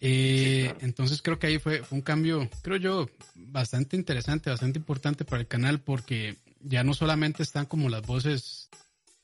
[0.00, 5.40] Eh, entonces creo que ahí fue, un cambio, creo yo, bastante interesante, bastante importante para
[5.40, 8.68] el canal, porque ya no solamente están como las voces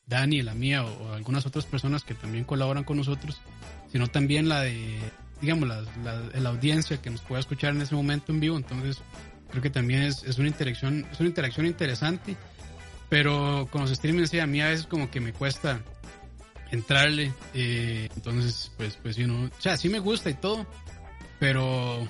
[0.06, 3.40] Dani, la mía o, algunas otras personas que también colaboran con nosotros,
[3.90, 4.98] sino también la de,
[5.40, 5.82] digamos, la,
[6.34, 8.56] la audiencia que nos pueda escuchar en ese momento en vivo.
[8.56, 9.02] Entonces
[9.50, 12.36] Creo que también es, es, una interacción, es una interacción interesante,
[13.08, 15.80] pero con los streamings sí, a mí a veces como que me cuesta
[16.70, 20.66] entrarle, eh, entonces pues pues you know, o sea, sí me gusta y todo,
[21.40, 22.08] pero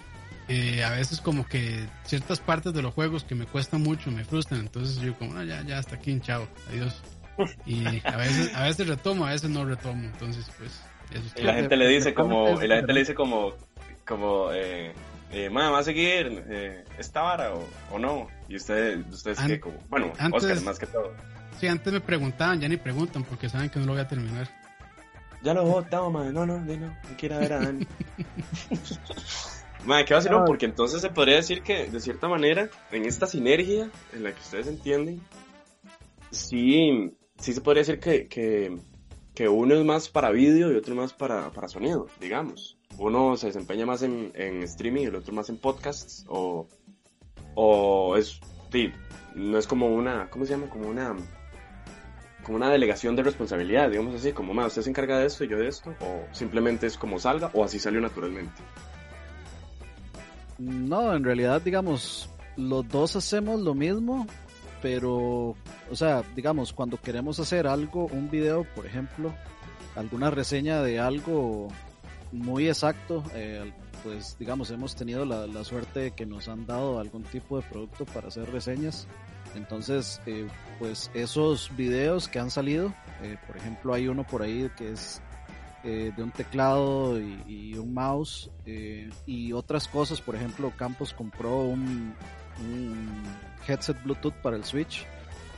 [0.48, 4.24] eh, a veces como que ciertas partes de los juegos que me cuestan mucho me
[4.24, 7.02] frustran, entonces yo como, no, ya, ya hasta aquí, chao, adiós.
[7.64, 10.82] Y a veces, a veces retomo, a veces no retomo, entonces pues...
[11.36, 13.52] Y la gente le dice como, y la gente le dice como,
[14.06, 14.92] como, eh,
[15.32, 17.52] eh, ¿va a seguir eh, esta vara
[17.90, 18.28] o, no?
[18.48, 21.12] Y ustedes, ustedes que como, bueno, Oscar más que todo.
[21.58, 24.48] Sí, antes me preguntaban, ya ni preguntan porque saben que no lo voy a terminar.
[25.42, 27.86] Ya lo votamos, madre, no, no, no, no, no quiero ver a Dani.
[29.84, 30.44] madre, ¿qué va a no?
[30.44, 34.40] Porque entonces se podría decir que, de cierta manera, en esta sinergia en la que
[34.40, 35.20] ustedes entienden,
[36.30, 38.78] sí, sí se podría decir que, que,
[39.34, 43.46] que uno es más para vídeo y otro más para, para sonido, digamos uno se
[43.46, 44.30] desempeña más en,
[44.62, 46.68] streaming y el otro más en podcasts o,
[47.54, 48.92] o es, sí,
[49.34, 50.68] no es como una, ¿cómo se llama?
[50.68, 51.16] Como una,
[52.42, 55.48] como una delegación de responsabilidad, digamos así, como, más usted se encarga de esto y
[55.48, 58.62] yo de esto, o simplemente es como salga o así salió naturalmente.
[60.58, 64.26] No, en realidad, digamos, los dos hacemos lo mismo,
[64.82, 65.54] pero,
[65.90, 69.34] o sea, digamos, cuando queremos hacer algo, un video, por ejemplo,
[69.96, 71.68] alguna reseña de algo
[72.32, 73.22] muy exacto.
[73.34, 73.72] Eh,
[74.02, 78.06] pues digamos, hemos tenido la, suerte de que nos han dado algún tipo de producto
[78.06, 79.06] para hacer reseñas.
[79.54, 84.70] Entonces, eh, pues esos videos que han salido, eh, por ejemplo, hay uno por ahí
[84.76, 85.20] que es
[85.82, 88.50] de un teclado y, un mouse
[89.26, 90.20] y otras cosas.
[90.20, 92.14] Por ejemplo, Campos compró un,
[92.60, 93.22] un
[93.66, 95.06] headset Bluetooth para el Switch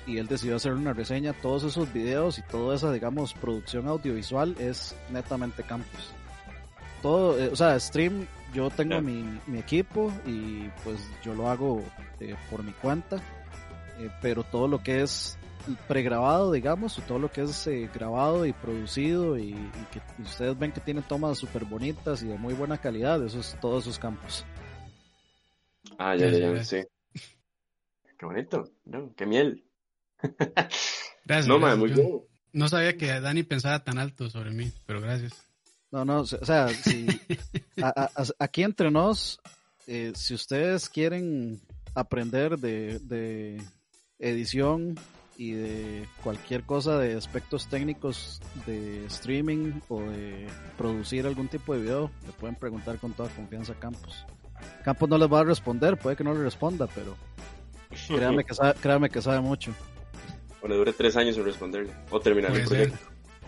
[0.06, 1.32] y él decidió hacer una reseña.
[1.32, 6.12] Todos esos videos y toda esa, digamos, producción audiovisual es netamente Campos
[7.02, 11.82] todo, eh, o sea, stream, yo tengo mi, mi, equipo y pues yo lo hago
[12.20, 13.16] eh, por mi cuenta,
[13.98, 15.36] eh, pero todo lo que es
[15.86, 19.52] pregrabado, digamos, todo lo que es grabado y producido y,
[19.92, 23.56] que ustedes ven que tiene tomas súper bonitas y de muy buena calidad, eso es
[23.60, 24.44] todos esos campos.
[25.98, 26.82] Ah, ya, ya, ya, sí.
[28.18, 29.14] Qué bonito, ¿no?
[29.16, 29.64] Qué miel.
[31.24, 31.48] Gracias.
[31.48, 32.22] No, muy bien.
[32.52, 35.32] No sabía que Dani pensaba tan alto sobre mí, pero gracias.
[35.90, 37.06] No, no, o sea, si,
[38.38, 39.40] aquí entre nos,
[39.86, 41.60] eh, si ustedes quieren
[41.94, 43.60] aprender de,
[44.18, 44.96] edición
[45.36, 51.82] y de cualquier cosa de aspectos técnicos de streaming o de producir algún tipo de
[51.82, 54.26] video, le pueden preguntar con toda confianza a Campos.
[54.84, 57.16] Campos no les va a responder, puede que no le responda, pero
[58.08, 59.72] créanme que sabe, créanme que sabe mucho.
[60.60, 62.98] O le dure tres años en responderle, o terminar el proyecto.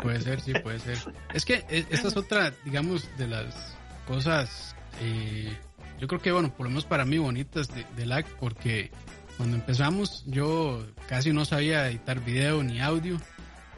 [0.03, 0.99] Puede ser, sí, puede ser.
[1.33, 3.77] Es que e, esta es otra, digamos, de las
[4.09, 5.57] cosas, eh,
[6.01, 8.91] yo creo que, bueno, por lo menos para mí bonitas de, de LAC, porque
[9.37, 13.19] cuando empezamos yo casi no sabía editar video ni audio.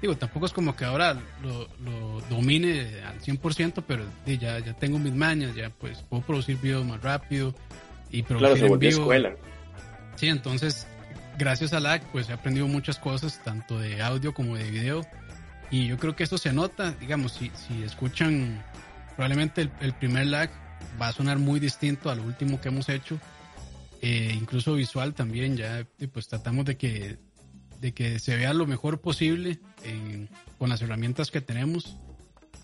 [0.01, 4.99] Digo, tampoco es como que ahora lo, lo domine al 100%, pero ya, ya tengo
[4.99, 7.55] mis mañas, ya pues puedo producir videos más rápido
[8.11, 9.35] y producir claro, se escuela.
[10.17, 10.87] Sí, entonces,
[11.39, 15.03] gracias a LAC, pues he aprendido muchas cosas, tanto de audio como de video
[15.71, 18.63] y yo creo que esto se nota, digamos, si, si escuchan
[19.17, 20.51] probablemente el, primer lag
[21.01, 23.19] va a sonar muy distinto al último que hemos hecho.
[24.03, 27.17] Eh, incluso visual también, ya pues tratamos de que,
[27.81, 29.59] de que se vea lo mejor posible
[30.59, 31.97] con las herramientas que tenemos.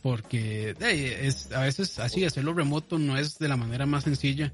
[0.03, 4.53] Porque es, a veces así, hacerlo remoto no es de la manera más sencilla.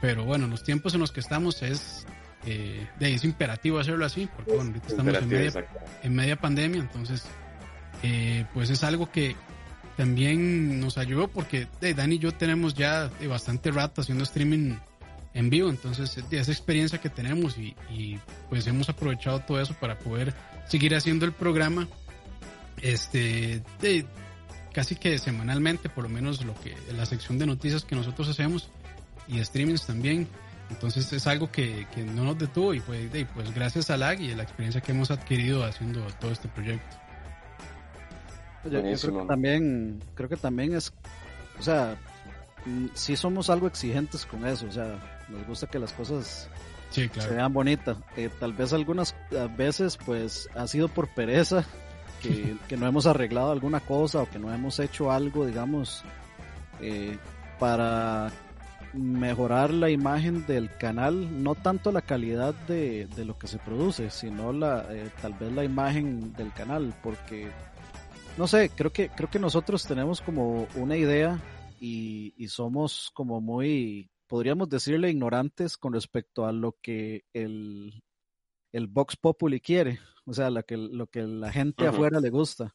[0.00, 2.06] Pero bueno, los tiempos en los que estamos es,
[2.46, 5.68] eh, es imperativo hacerlo así, porque bueno, ahorita estamos en media,
[6.02, 7.24] en media pandemia, entonces
[8.02, 9.36] eh, pues es algo que
[9.96, 14.74] también nos ayudó porque de Dani y yo tenemos ya bastante rato haciendo streaming
[15.32, 20.34] en vivo, entonces esa experiencia que tenemos y, pues hemos aprovechado todo eso para poder
[20.68, 21.88] seguir haciendo el programa.
[22.82, 23.62] Este,
[24.72, 28.68] casi que semanalmente, por lo menos lo que la sección de noticias que nosotros hacemos
[29.28, 30.28] y streamings también.
[30.68, 34.32] Entonces es algo que, que no nos detuvo y pues, pues gracias a LAG y
[34.32, 36.96] a la experiencia que hemos adquirido haciendo todo este proyecto.
[38.64, 40.92] Yo, creo que también, creo que también es,
[41.58, 41.96] o sea,
[42.64, 44.98] mm, sí somos algo exigentes con eso, o sea,
[45.28, 46.50] nos gusta que las cosas
[46.90, 47.96] se vean bonitas.
[48.16, 49.14] Eh, tal vez algunas
[49.56, 51.64] veces pues ha sido por pereza
[52.68, 56.02] que, no hemos arreglado alguna cosa o que no hemos hecho algo, digamos,
[56.80, 57.18] eh,
[57.58, 58.30] para
[58.92, 64.10] mejorar la imagen del canal, no tanto la calidad de, de lo que se produce,
[64.10, 67.48] sino la eh, tal vez la imagen del canal, porque
[68.38, 71.38] no sé, creo que creo que nosotros tenemos como una idea
[71.78, 78.02] y, y somos como muy podríamos decirle ignorantes con respecto a lo que el,
[78.72, 82.74] el Vox Populi quiere, o sea, lo que, lo que la gente afuera le gusta,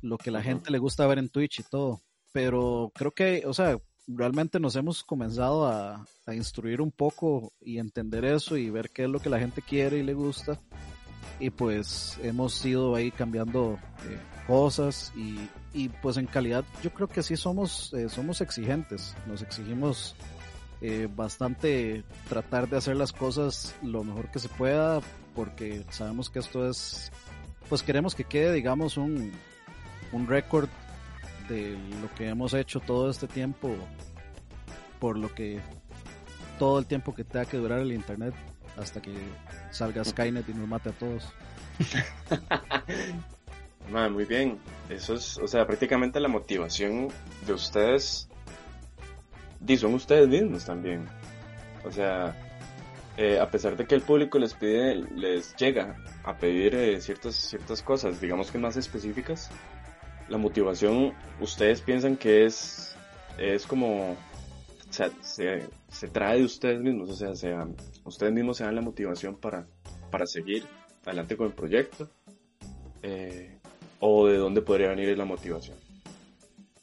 [0.00, 2.00] lo que la gente le gusta ver en Twitch y todo.
[2.32, 8.24] Pero creo que, o sea, realmente nos hemos comenzado a, instruir un poco y entender
[8.24, 10.58] eso y ver qué es lo que la gente quiere y le gusta.
[11.40, 13.78] Y pues hemos ido ahí cambiando
[14.08, 15.36] eh, cosas y,
[15.74, 20.14] y, pues en calidad yo creo que sí somos, eh, somos exigentes, nos exigimos
[20.80, 25.00] eh, bastante tratar de hacer las cosas lo mejor que se pueda
[25.34, 27.10] porque sabemos que esto es,
[27.68, 29.32] pues queremos que quede digamos un,
[30.12, 30.68] un récord
[31.48, 33.74] de lo que hemos hecho todo este tiempo,
[34.98, 35.60] por lo que
[36.58, 38.34] todo el tiempo que tenga que durar el internet
[38.76, 39.12] hasta que
[39.70, 41.24] salga Skynet y nos mate a todos.
[44.10, 44.58] muy bien.
[44.88, 47.08] Eso es, o sea, prácticamente la motivación
[47.46, 48.28] de ustedes,
[49.66, 51.06] y son ustedes mismos también.
[51.84, 52.36] O sea,
[53.16, 57.34] eh, a pesar de que el público les pide, les llega a pedir eh, ciertas,
[57.34, 59.50] ciertas cosas, digamos que más específicas,
[60.28, 62.96] la motivación, ustedes piensan que es,
[63.38, 64.16] es como,
[64.90, 67.66] se, se, trae de ustedes mismos, o sea, sea,
[68.04, 69.66] ustedes mismos se dan la motivación para,
[70.10, 70.64] para seguir
[71.04, 72.08] adelante con el proyecto,
[73.02, 73.58] eh,
[74.00, 75.76] o de dónde podría venir la motivación.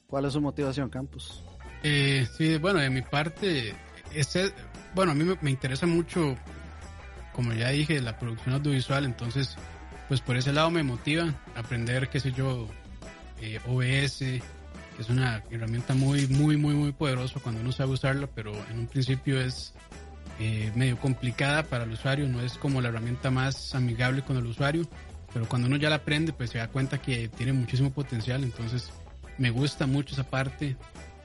[0.08, 1.44] ¿Cuál es su motivación, Campos?
[1.84, 3.74] Eh, sí, bueno, de mi parte,
[4.14, 4.52] este,
[4.96, 6.36] bueno, a mí me, interesa mucho,
[7.34, 9.56] como ya dije, la producción audiovisual, entonces,
[10.08, 12.68] pues por ese lado me motiva aprender, qué sé yo,
[13.42, 14.42] eh, OBS, que
[15.00, 18.88] es una herramienta muy, muy, muy, muy poderosa cuando uno sabe usarla, pero en un
[18.88, 19.74] principio es
[20.40, 24.46] eh, medio complicada para el usuario, no es como la herramienta más amigable con el
[24.46, 24.88] usuario,
[25.34, 28.92] pero cuando uno ya la aprende, pues se da cuenta que tiene muchísimo potencial, entonces
[29.38, 30.76] me gusta mucho esa parte.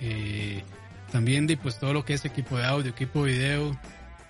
[0.01, 0.63] Eh,
[1.11, 3.81] también de pues todo lo que es equipo de audio, equipo de video,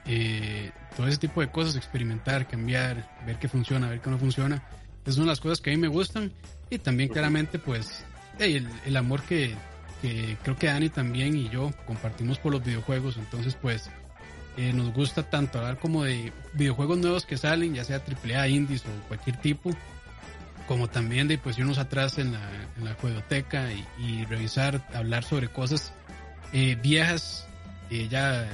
[0.06, 4.62] eh, todo ese tipo de cosas, experimentar, cambiar, ver qué funciona, ver qué no funciona.
[5.02, 6.32] Esas son las cosas que a mí me gustan
[6.70, 8.04] y también claramente pues
[8.38, 9.54] el, el amor que,
[10.02, 13.16] que, creo que Dani también y yo compartimos por los videojuegos.
[13.16, 13.90] Entonces pues
[14.56, 18.84] eh, nos gusta tanto hablar como de videojuegos nuevos que salen, ya sea AAA, indies
[18.86, 19.70] o cualquier tipo,
[20.66, 23.68] como también de pues irnos atrás en la, en la juegoteca
[23.98, 25.92] y, revisar, hablar sobre cosas
[26.52, 27.46] eh, viejas,
[27.90, 28.48] eh, ya,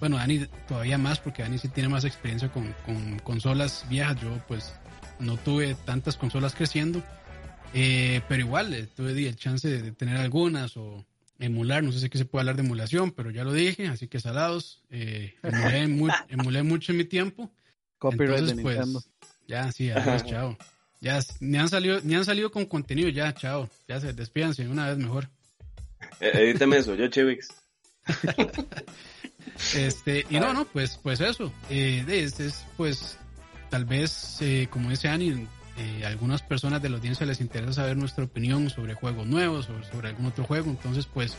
[0.00, 4.30] bueno, Dani todavía más porque Dani sí tiene más experiencia con, con consolas viejas, yo
[4.48, 4.72] pues
[5.18, 7.02] no tuve tantas consolas creciendo,
[7.74, 11.04] eh, pero igual eh, tuve el chance de, tener algunas o
[11.38, 14.08] emular, no sé si que se puede hablar de emulación, pero ya lo dije, así
[14.08, 15.86] que salados, eh, emulé,
[16.62, 17.50] mucho en mi tiempo.
[17.98, 19.10] Copyright Entonces, pues,
[19.46, 20.56] Ya, sí, adiós, chao.
[21.00, 23.68] Ya, ni han salido, ni han salido con contenido, ya, chao.
[23.86, 25.28] Ya se despídanse una vez mejor.
[26.20, 27.48] Eh, edítame eso, yo Chivix.
[29.74, 31.52] este, y no, no, pues, pues eso.
[31.70, 33.18] Eh, es, es, pues,
[33.70, 35.46] tal vez, eh, como dice Ani,
[35.78, 39.82] eh, algunas personas de la audiencia les interesa saber nuestra opinión sobre juegos nuevos o
[39.84, 40.70] sobre algún otro juego.
[40.70, 41.36] Entonces, pues,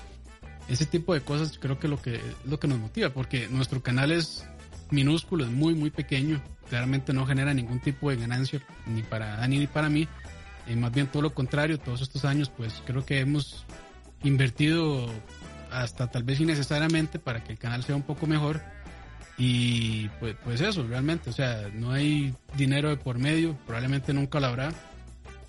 [0.68, 4.12] ese tipo de cosas creo que lo que lo que nos motiva, porque nuestro canal
[4.12, 4.46] es
[4.92, 6.42] minúsculo, es muy, muy pequeño.
[6.70, 10.08] Claramente no genera ningún tipo de ganancia ni para Dani ni para mí.
[10.68, 13.66] Eh, más bien todo lo contrario, todos estos años, pues creo que hemos
[14.24, 15.08] invertido
[15.72, 18.62] hasta tal vez innecesariamente para que el canal sea un poco mejor
[19.38, 24.40] y pues, pues eso, realmente, o sea, no hay dinero de por medio, probablemente nunca
[24.40, 24.74] lo habrá.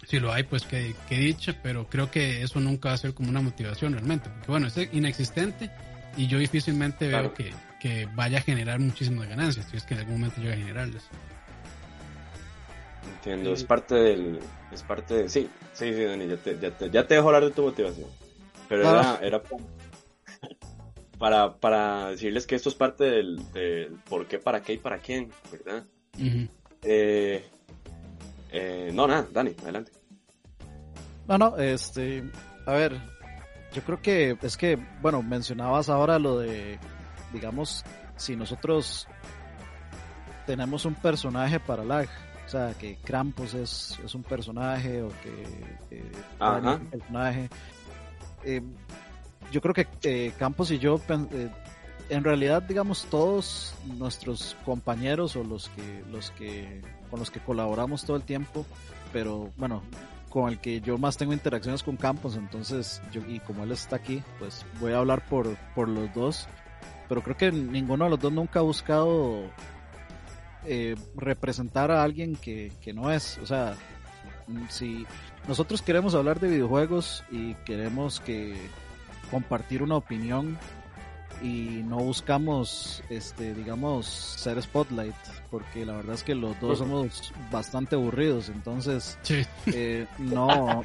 [0.07, 3.15] Si lo hay, pues que, que dicha, pero creo que eso nunca va a ser
[3.15, 5.71] como una motivación realmente, porque bueno, es inexistente
[6.17, 10.01] y yo difícilmente veo que, que vaya a generar muchísimas ganancias, si es que en
[10.01, 11.05] algún momento llega a generarlas.
[13.17, 14.39] Entiendo, es parte del,
[14.73, 17.45] es parte de, sí, sí, sí, Dani, ya te, ya te, ya te dejo hablar
[17.45, 18.09] de tu motivación,
[18.69, 19.43] pero era, era
[21.19, 23.43] para, para decirles que esto es parte del,
[24.09, 25.85] por qué, para qué y para quién, ¿verdad?
[26.83, 27.45] eh,
[28.51, 29.93] eh, no, nada, Dani, adelante.
[31.27, 32.25] No, no, este,
[32.67, 32.99] a ver,
[33.73, 36.79] yo creo que es que, bueno, mencionabas ahora lo de,
[37.33, 37.85] digamos,
[38.17, 39.07] si nosotros
[40.47, 42.09] tenemos un personaje para lag,
[42.47, 45.45] o sea, que Krampus es, es un personaje o que
[45.91, 46.13] eh,
[46.91, 47.51] personaje.
[48.45, 48.63] Eh,
[49.53, 51.51] yo creo que eh, Campos y yo, eh,
[52.11, 58.05] en realidad, digamos, todos nuestros compañeros o los que, los que, con los que colaboramos
[58.05, 58.67] todo el tiempo,
[59.13, 59.83] pero bueno,
[60.29, 63.97] con el que yo más tengo interacciones con Campos, entonces yo, y como él está
[63.97, 66.47] aquí, pues voy a hablar por, por los dos,
[67.09, 69.45] pero creo que ninguno de los dos nunca ha buscado
[70.65, 73.75] eh, representar a alguien que, que no es, o sea,
[74.69, 75.07] si
[75.49, 78.55] nosotros queremos hablar de videojuegos y queremos que
[79.31, 80.59] compartir una opinión
[81.43, 85.15] y no buscamos, este, digamos, ser spotlight,
[85.51, 89.19] porque la verdad es que los dos somos bastante aburridos, entonces
[89.67, 90.83] eh, no,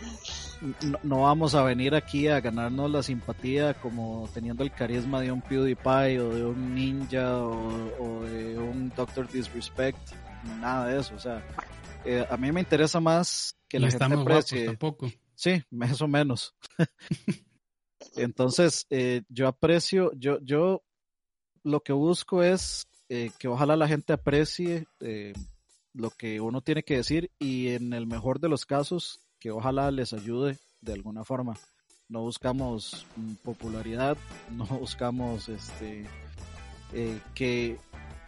[1.01, 5.41] no, vamos a venir aquí a ganarnos la simpatía como teniendo el carisma de un
[5.41, 9.97] PewDiePie o de un Ninja o, de un Doctor Disrespect,
[10.61, 11.43] nada de eso, o sea,
[12.05, 14.65] eh, a mí me interesa más que la gente aprecie.
[14.65, 15.11] tampoco.
[15.33, 16.53] Sí, más o menos.
[18.15, 20.83] Entonces, eh, yo aprecio, yo, yo
[21.63, 25.33] lo que busco es eh, que ojalá la gente aprecie eh,
[25.91, 29.89] lo que uno tiene que decir y en el mejor de los casos, que ojalá
[29.89, 31.55] les ayude de alguna forma.
[32.09, 33.07] No buscamos
[33.41, 34.17] popularidad,
[34.51, 36.05] no buscamos este
[37.33, 37.79] que,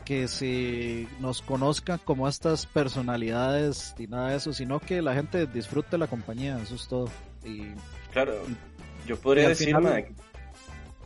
[0.06, 5.48] que se nos conozcan como estas personalidades y nada de eso, sino que la gente
[5.48, 7.10] disfrute la compañía, eso es todo.
[7.44, 7.64] Y,
[8.12, 8.34] claro.
[9.06, 9.76] Yo podría decir,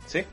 [0.06, 0.24] ¿sí?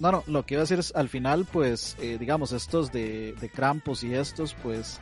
[0.00, 3.34] No, no, lo que iba a decir es, al final, pues, eh, digamos, estos de,
[3.40, 5.00] de Krampus y estos, pues,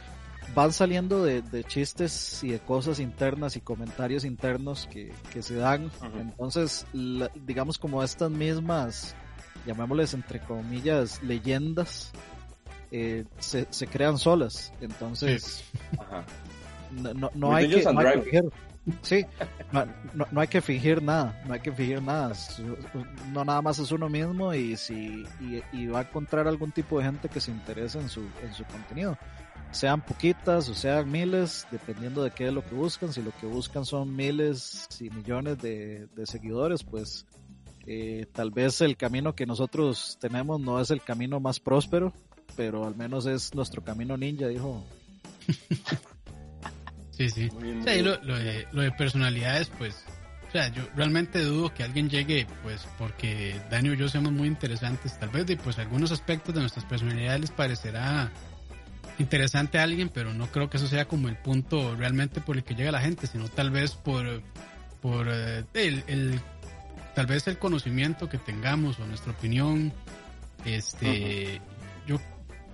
[0.54, 5.90] van saliendo de, chistes y de cosas internas y comentarios internos que, se dan.
[6.18, 6.86] Entonces,
[7.34, 9.14] digamos, como estas mismas,
[9.66, 12.12] llamémosles entre comillas, leyendas,
[12.90, 14.72] eh, se, se, crean solas.
[14.80, 15.64] Entonces,
[16.90, 17.82] no, no, hay que,
[19.02, 19.26] Sí,
[19.72, 22.32] no, no, hay que fingir nada, no hay que fingir nada.
[23.32, 25.24] No nada más es uno mismo y si
[25.72, 28.64] y, va a encontrar algún tipo de gente que se interese en su, en su
[28.64, 29.18] contenido.
[29.72, 33.12] Sean poquitas o sean miles, dependiendo de qué es lo que buscan.
[33.12, 37.26] Si lo que buscan son miles y millones de, seguidores, pues
[37.86, 42.12] eh, tal vez el camino que nosotros tenemos no es el camino más próspero,
[42.56, 44.84] pero al menos es nuestro camino ninja, dijo.
[47.16, 47.50] Sí, sí.
[48.02, 50.04] lo, de, lo de personalidades, pues,
[50.48, 54.48] o sea, yo realmente dudo que alguien llegue, pues, porque Dani y yo somos muy
[54.48, 55.18] interesantes.
[55.18, 58.30] Tal vez, de, pues, algunos aspectos de nuestras personalidades les parecerá
[59.18, 62.64] interesante a alguien, pero no creo que eso sea como el punto realmente por el
[62.64, 64.42] que llega la gente, sino tal vez por,
[65.00, 66.40] por eh, el, el,
[67.14, 69.92] tal vez el conocimiento que tengamos o nuestra opinión.
[70.66, 71.60] Este,
[72.06, 72.20] yo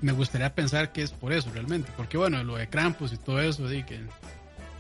[0.03, 3.41] me gustaría pensar que es por eso realmente, porque bueno, lo de Krampus y todo
[3.41, 4.01] eso, que,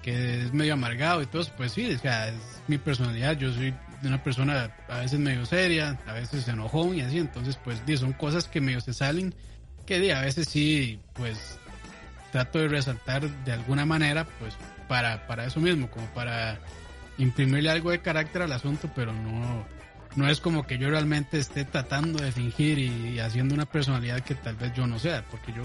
[0.03, 2.35] que es medio amargado y todo eso, pues sí, o sea, es
[2.68, 7.18] mi personalidad, yo soy una persona a veces medio seria, a veces enojón y así,
[7.18, 9.33] entonces pues son cosas que medio se salen,
[9.87, 11.59] que di, a veces sí, pues
[12.33, 14.55] trato de resaltar de alguna manera, pues
[14.89, 16.59] para, para eso mismo, como para
[17.18, 19.64] imprimirle algo de carácter al asunto, pero no
[20.17, 24.35] no es como que yo realmente esté tratando de fingir y, haciendo una personalidad que
[24.35, 25.63] tal vez yo no sea, porque yo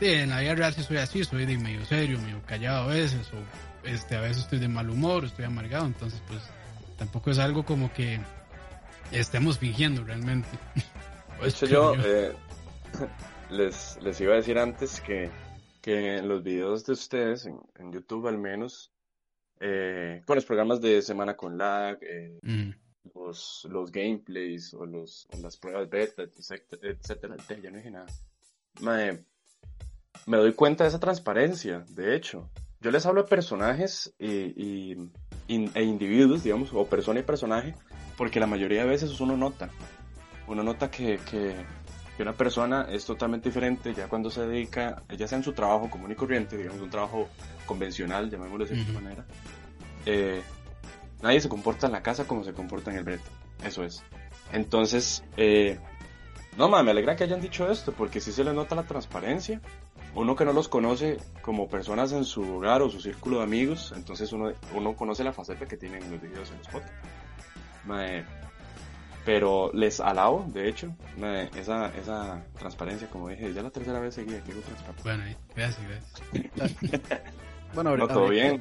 [0.00, 3.28] en la vida real sí soy así, soy de medio serio, medio callado a veces,
[3.32, 6.42] o este, a veces estoy de mal humor, estoy amargado, entonces pues
[6.96, 8.20] tampoco es algo como que
[9.10, 10.48] estemos fingiendo realmente.
[11.40, 12.32] De hecho yo, eh,
[13.50, 15.30] les, les iba a decir antes que,
[15.80, 18.92] que en los videos de ustedes, en, YouTube al menos,
[19.60, 25.26] eh, con los programas de Semana con Lag, eh, mm los, los gameplays o, los,
[25.40, 28.06] las pruebas beta, etcétera, etcétera, ya no dije nada.
[28.80, 29.24] Me,
[30.26, 32.50] me doy cuenta de esa transparencia, de hecho.
[32.80, 35.10] Yo les hablo de personajes y, y,
[35.48, 37.74] e individuos, digamos, o persona y personaje,
[38.16, 39.70] porque la mayoría de veces uno nota.
[40.46, 41.56] Uno nota que, que,
[42.16, 45.90] que una persona es totalmente diferente ya cuando se dedica, ya sea en su trabajo
[45.90, 47.28] común y corriente, digamos, un trabajo
[47.66, 49.26] convencional, llamémoslo de esta manera,
[50.06, 50.42] eh,
[51.22, 53.24] Nadie se comporta en la casa como se comporta en el brete.
[53.64, 54.02] Eso es.
[54.52, 55.78] Entonces, eh,
[56.56, 59.60] no, ma, me alegra que hayan dicho esto, porque si se le nota la transparencia.
[60.14, 63.92] Uno que no los conoce como personas en su hogar o su círculo de amigos,
[63.94, 68.26] entonces uno, uno conoce la faceta que tienen en los videos en los podcasts.
[69.24, 70.96] pero les alabo, de hecho,
[71.54, 75.04] esa, esa transparencia, como dije, ya la tercera vez seguida que digo transparencia.
[75.04, 77.22] Bueno, gracias, gracias.
[77.74, 78.60] bueno, no, todo bien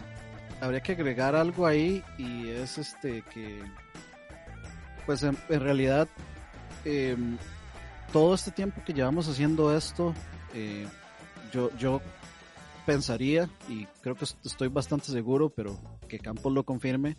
[0.61, 3.61] habría que agregar algo ahí y es este que
[5.05, 6.07] Pues en, realidad,
[6.83, 7.37] em,
[8.11, 10.13] todo este tiempo que llevamos haciendo esto,
[10.53, 10.85] eh,
[11.53, 12.01] yo, yo
[12.85, 15.77] pensaría, y creo que estoy bastante seguro, pero
[16.09, 17.15] que Campos lo confirme,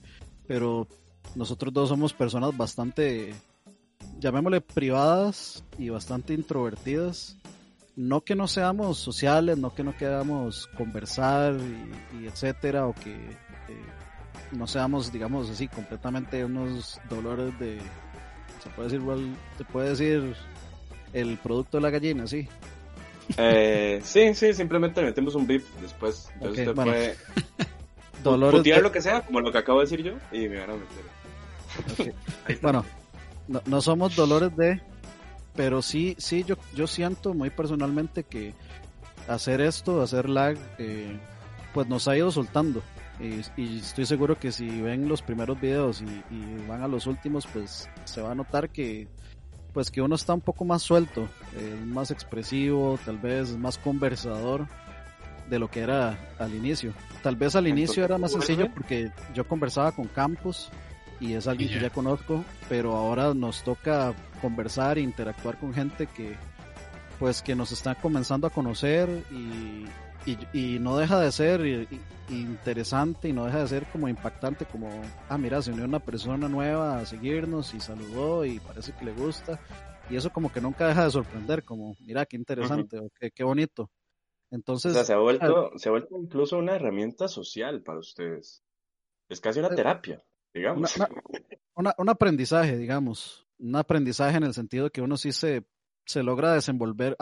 [0.47, 0.87] pero
[1.35, 3.35] nosotros dos somos personas bastante,
[4.19, 7.38] llamémosle privadas y bastante introvertidas.
[7.99, 11.57] No que no seamos sociales, no que no queramos conversar
[12.21, 13.83] y, etcétera, o que eh,
[14.53, 17.79] no seamos, digamos así, completamente unos dolores de,
[18.63, 20.37] se puede decir, se puede decir
[21.13, 22.47] el producto de la gallina, sí.
[23.37, 26.31] Eh, sí, sí, simplemente metemos un beep después.
[26.35, 27.17] Entonces okay, usted
[28.23, 30.75] Dolores lo que sea, como lo que acabo de decir yo, y me van a
[31.97, 32.15] meter.
[32.63, 32.85] bueno,
[33.67, 34.81] no, somos dolores de,
[35.59, 38.55] pero sí, sí, yo, yo siento muy personalmente que
[39.27, 41.19] hacer esto, hacer lag, eh,
[41.75, 42.81] pues nos ha ido soltando.
[43.19, 43.41] Y,
[43.79, 47.91] estoy seguro que si ven los primeros videos y, y, van a los últimos, pues
[48.05, 49.09] se va a notar que
[49.75, 54.69] pues que uno está un poco más suelto, eh, más expresivo, tal vez más conversador
[55.51, 56.93] de lo que era al inicio.
[57.25, 60.71] Tal vez al inicio era más sencillo porque yo conversaba con Campos
[61.21, 66.07] y es alguien que ya conozco, pero ahora nos toca conversar e interactuar con gente
[66.07, 66.37] que
[67.19, 69.87] pues que nos está comenzando a conocer y,
[70.53, 71.89] y, no deja de ser
[72.29, 74.89] interesante y no deja de ser como impactante, como,
[75.29, 79.13] ah, mira, se unió una persona nueva a seguirnos y saludó y parece que le
[79.13, 79.59] gusta.
[80.11, 83.91] Y eso como que nunca deja de sorprender, como, mira, qué interesante, o qué, bonito.
[84.51, 84.95] Entonces...
[85.07, 88.63] se ha, vuelto, se ha vuelto incluso una herramienta social para ustedes.
[89.29, 90.23] Es casi una terapia,
[90.55, 90.97] digamos.
[91.75, 93.47] un aprendizaje, digamos.
[93.59, 95.67] Un aprendizaje en el sentido de que uno sí se
[96.09, 97.17] se logra desenvolver.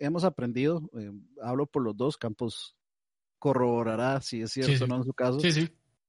[0.00, 2.76] hemos aprendido, eh, hablo por los dos campos,
[3.38, 5.38] corroborará si es cierto o no en su caso,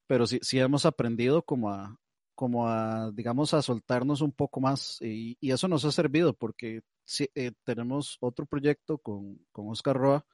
[0.08, 1.96] pero sí, sí hemos aprendido como a,
[2.34, 6.82] como a, digamos, a soltarnos un poco más y, eso nos ha servido porque
[7.36, 10.26] eh, tenemos otro proyecto con, con Oscar Roa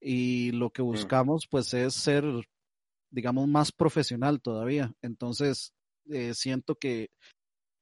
[0.00, 0.86] y lo que mm.
[0.86, 2.24] buscamos pues es ser,
[3.14, 4.92] digamos, más profesional todavía.
[5.00, 5.72] Entonces,
[6.10, 7.10] eh, siento que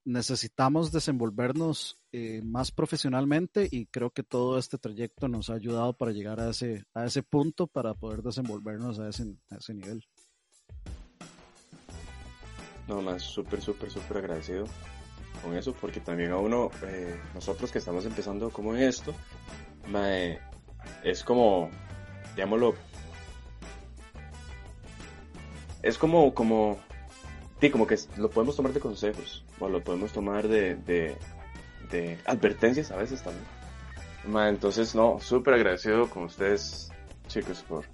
[0.04, 6.12] necesitamos desenvolvernos eh, más profesionalmente y creo que todo este trayecto nos ha ayudado para
[6.12, 10.04] llegar a ese, a ese punto para poder desenvolvernos a ese, ese nivel.
[12.88, 14.66] No, más súper, súper, súper agradecido
[15.42, 19.14] con eso porque también a uno, eh, nosotros que estamos empezando como en esto,
[21.04, 21.70] es como,
[22.34, 22.74] digámoslo,
[25.82, 26.78] es como, como
[27.60, 32.90] sí, como que lo podemos tomar de consejos, o lo podemos tomar de, de, advertencias
[32.90, 34.48] a veces también.
[34.48, 36.90] entonces, no, súper agradecido con ustedes,
[37.28, 37.84] chicos, por,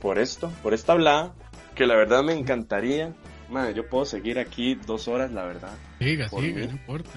[0.00, 1.34] por esto, por esta hablada,
[1.74, 3.14] que la verdad me encantaría.
[3.48, 5.74] Man, yo puedo seguir aquí dos horas, la verdad.
[5.98, 7.10] Siga, siga, no importa.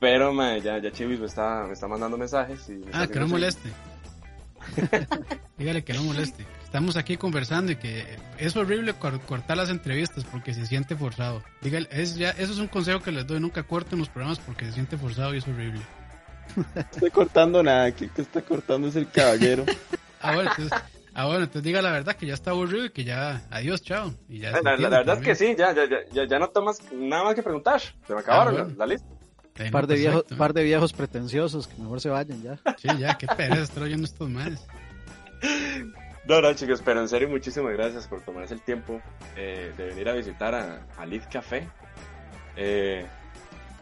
[0.00, 2.68] Pero, man, ya, ya Chivis me está, me está mandando mensajes.
[2.68, 3.70] Y ah, que no moleste.
[5.56, 6.44] Dígale que no moleste.
[6.74, 8.04] Estamos aquí conversando y que
[8.36, 11.40] es horrible cortar las entrevistas porque se siente forzado.
[11.62, 13.38] Es ya, eso es un consejo que les doy.
[13.38, 15.80] Nunca corten los programas porque se siente forzado y es horrible.
[16.56, 17.92] No estoy cortando nada.
[17.92, 19.64] que está cortando es el caballero.
[20.20, 20.80] ah, bueno, entonces,
[21.14, 24.12] ah, bueno, entonces diga la verdad que ya está aburrido y que ya, adiós, chao.
[24.28, 27.36] Y ya la, verdad es que sí, ya, ya, ya, ya no tomas nada más
[27.36, 27.82] que preguntar.
[28.04, 29.06] Se me acabaron ah, la, lista.
[29.60, 32.56] Un par de, viejos, par de viejos pretenciosos que mejor se vayan ya.
[32.78, 34.66] Sí, ya, qué pereza estar oyendo estos más.
[36.26, 39.00] No, no, chicos, pero en serio, muchísimas gracias por tomarse el tiempo
[39.36, 41.68] eh, de venir a visitar a, a Lead Café.
[42.56, 43.04] Eh,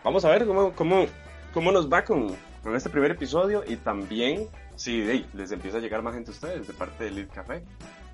[0.03, 1.07] vamos a ver cómo, cómo,
[1.55, 2.35] cómo nos va con,
[2.65, 6.67] con este primer episodio y también si les empieza a llegar más gente a ustedes
[6.67, 7.63] de parte de Lead Café.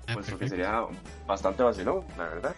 [0.07, 0.85] Ah, pues porque sería
[1.25, 2.55] bastante vacilón, la verdad.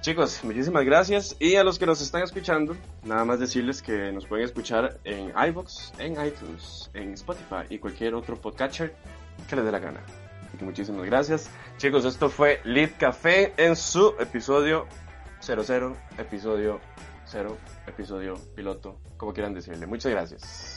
[0.00, 1.36] Chicos, muchísimas gracias.
[1.38, 2.74] Y a los que nos están escuchando,
[3.04, 8.14] nada más decirles que nos pueden escuchar en iVoox, en iTunes, en Spotify y cualquier
[8.14, 8.94] otro podcatcher
[9.48, 10.00] que les dé la gana.
[10.50, 11.48] Así que muchísimas gracias.
[11.76, 14.88] Chicos, esto fue Lead Café en su episodio
[15.40, 16.80] 00, episodio
[17.26, 19.86] 0, episodio piloto, como quieran decirle.
[19.86, 20.69] Muchas gracias.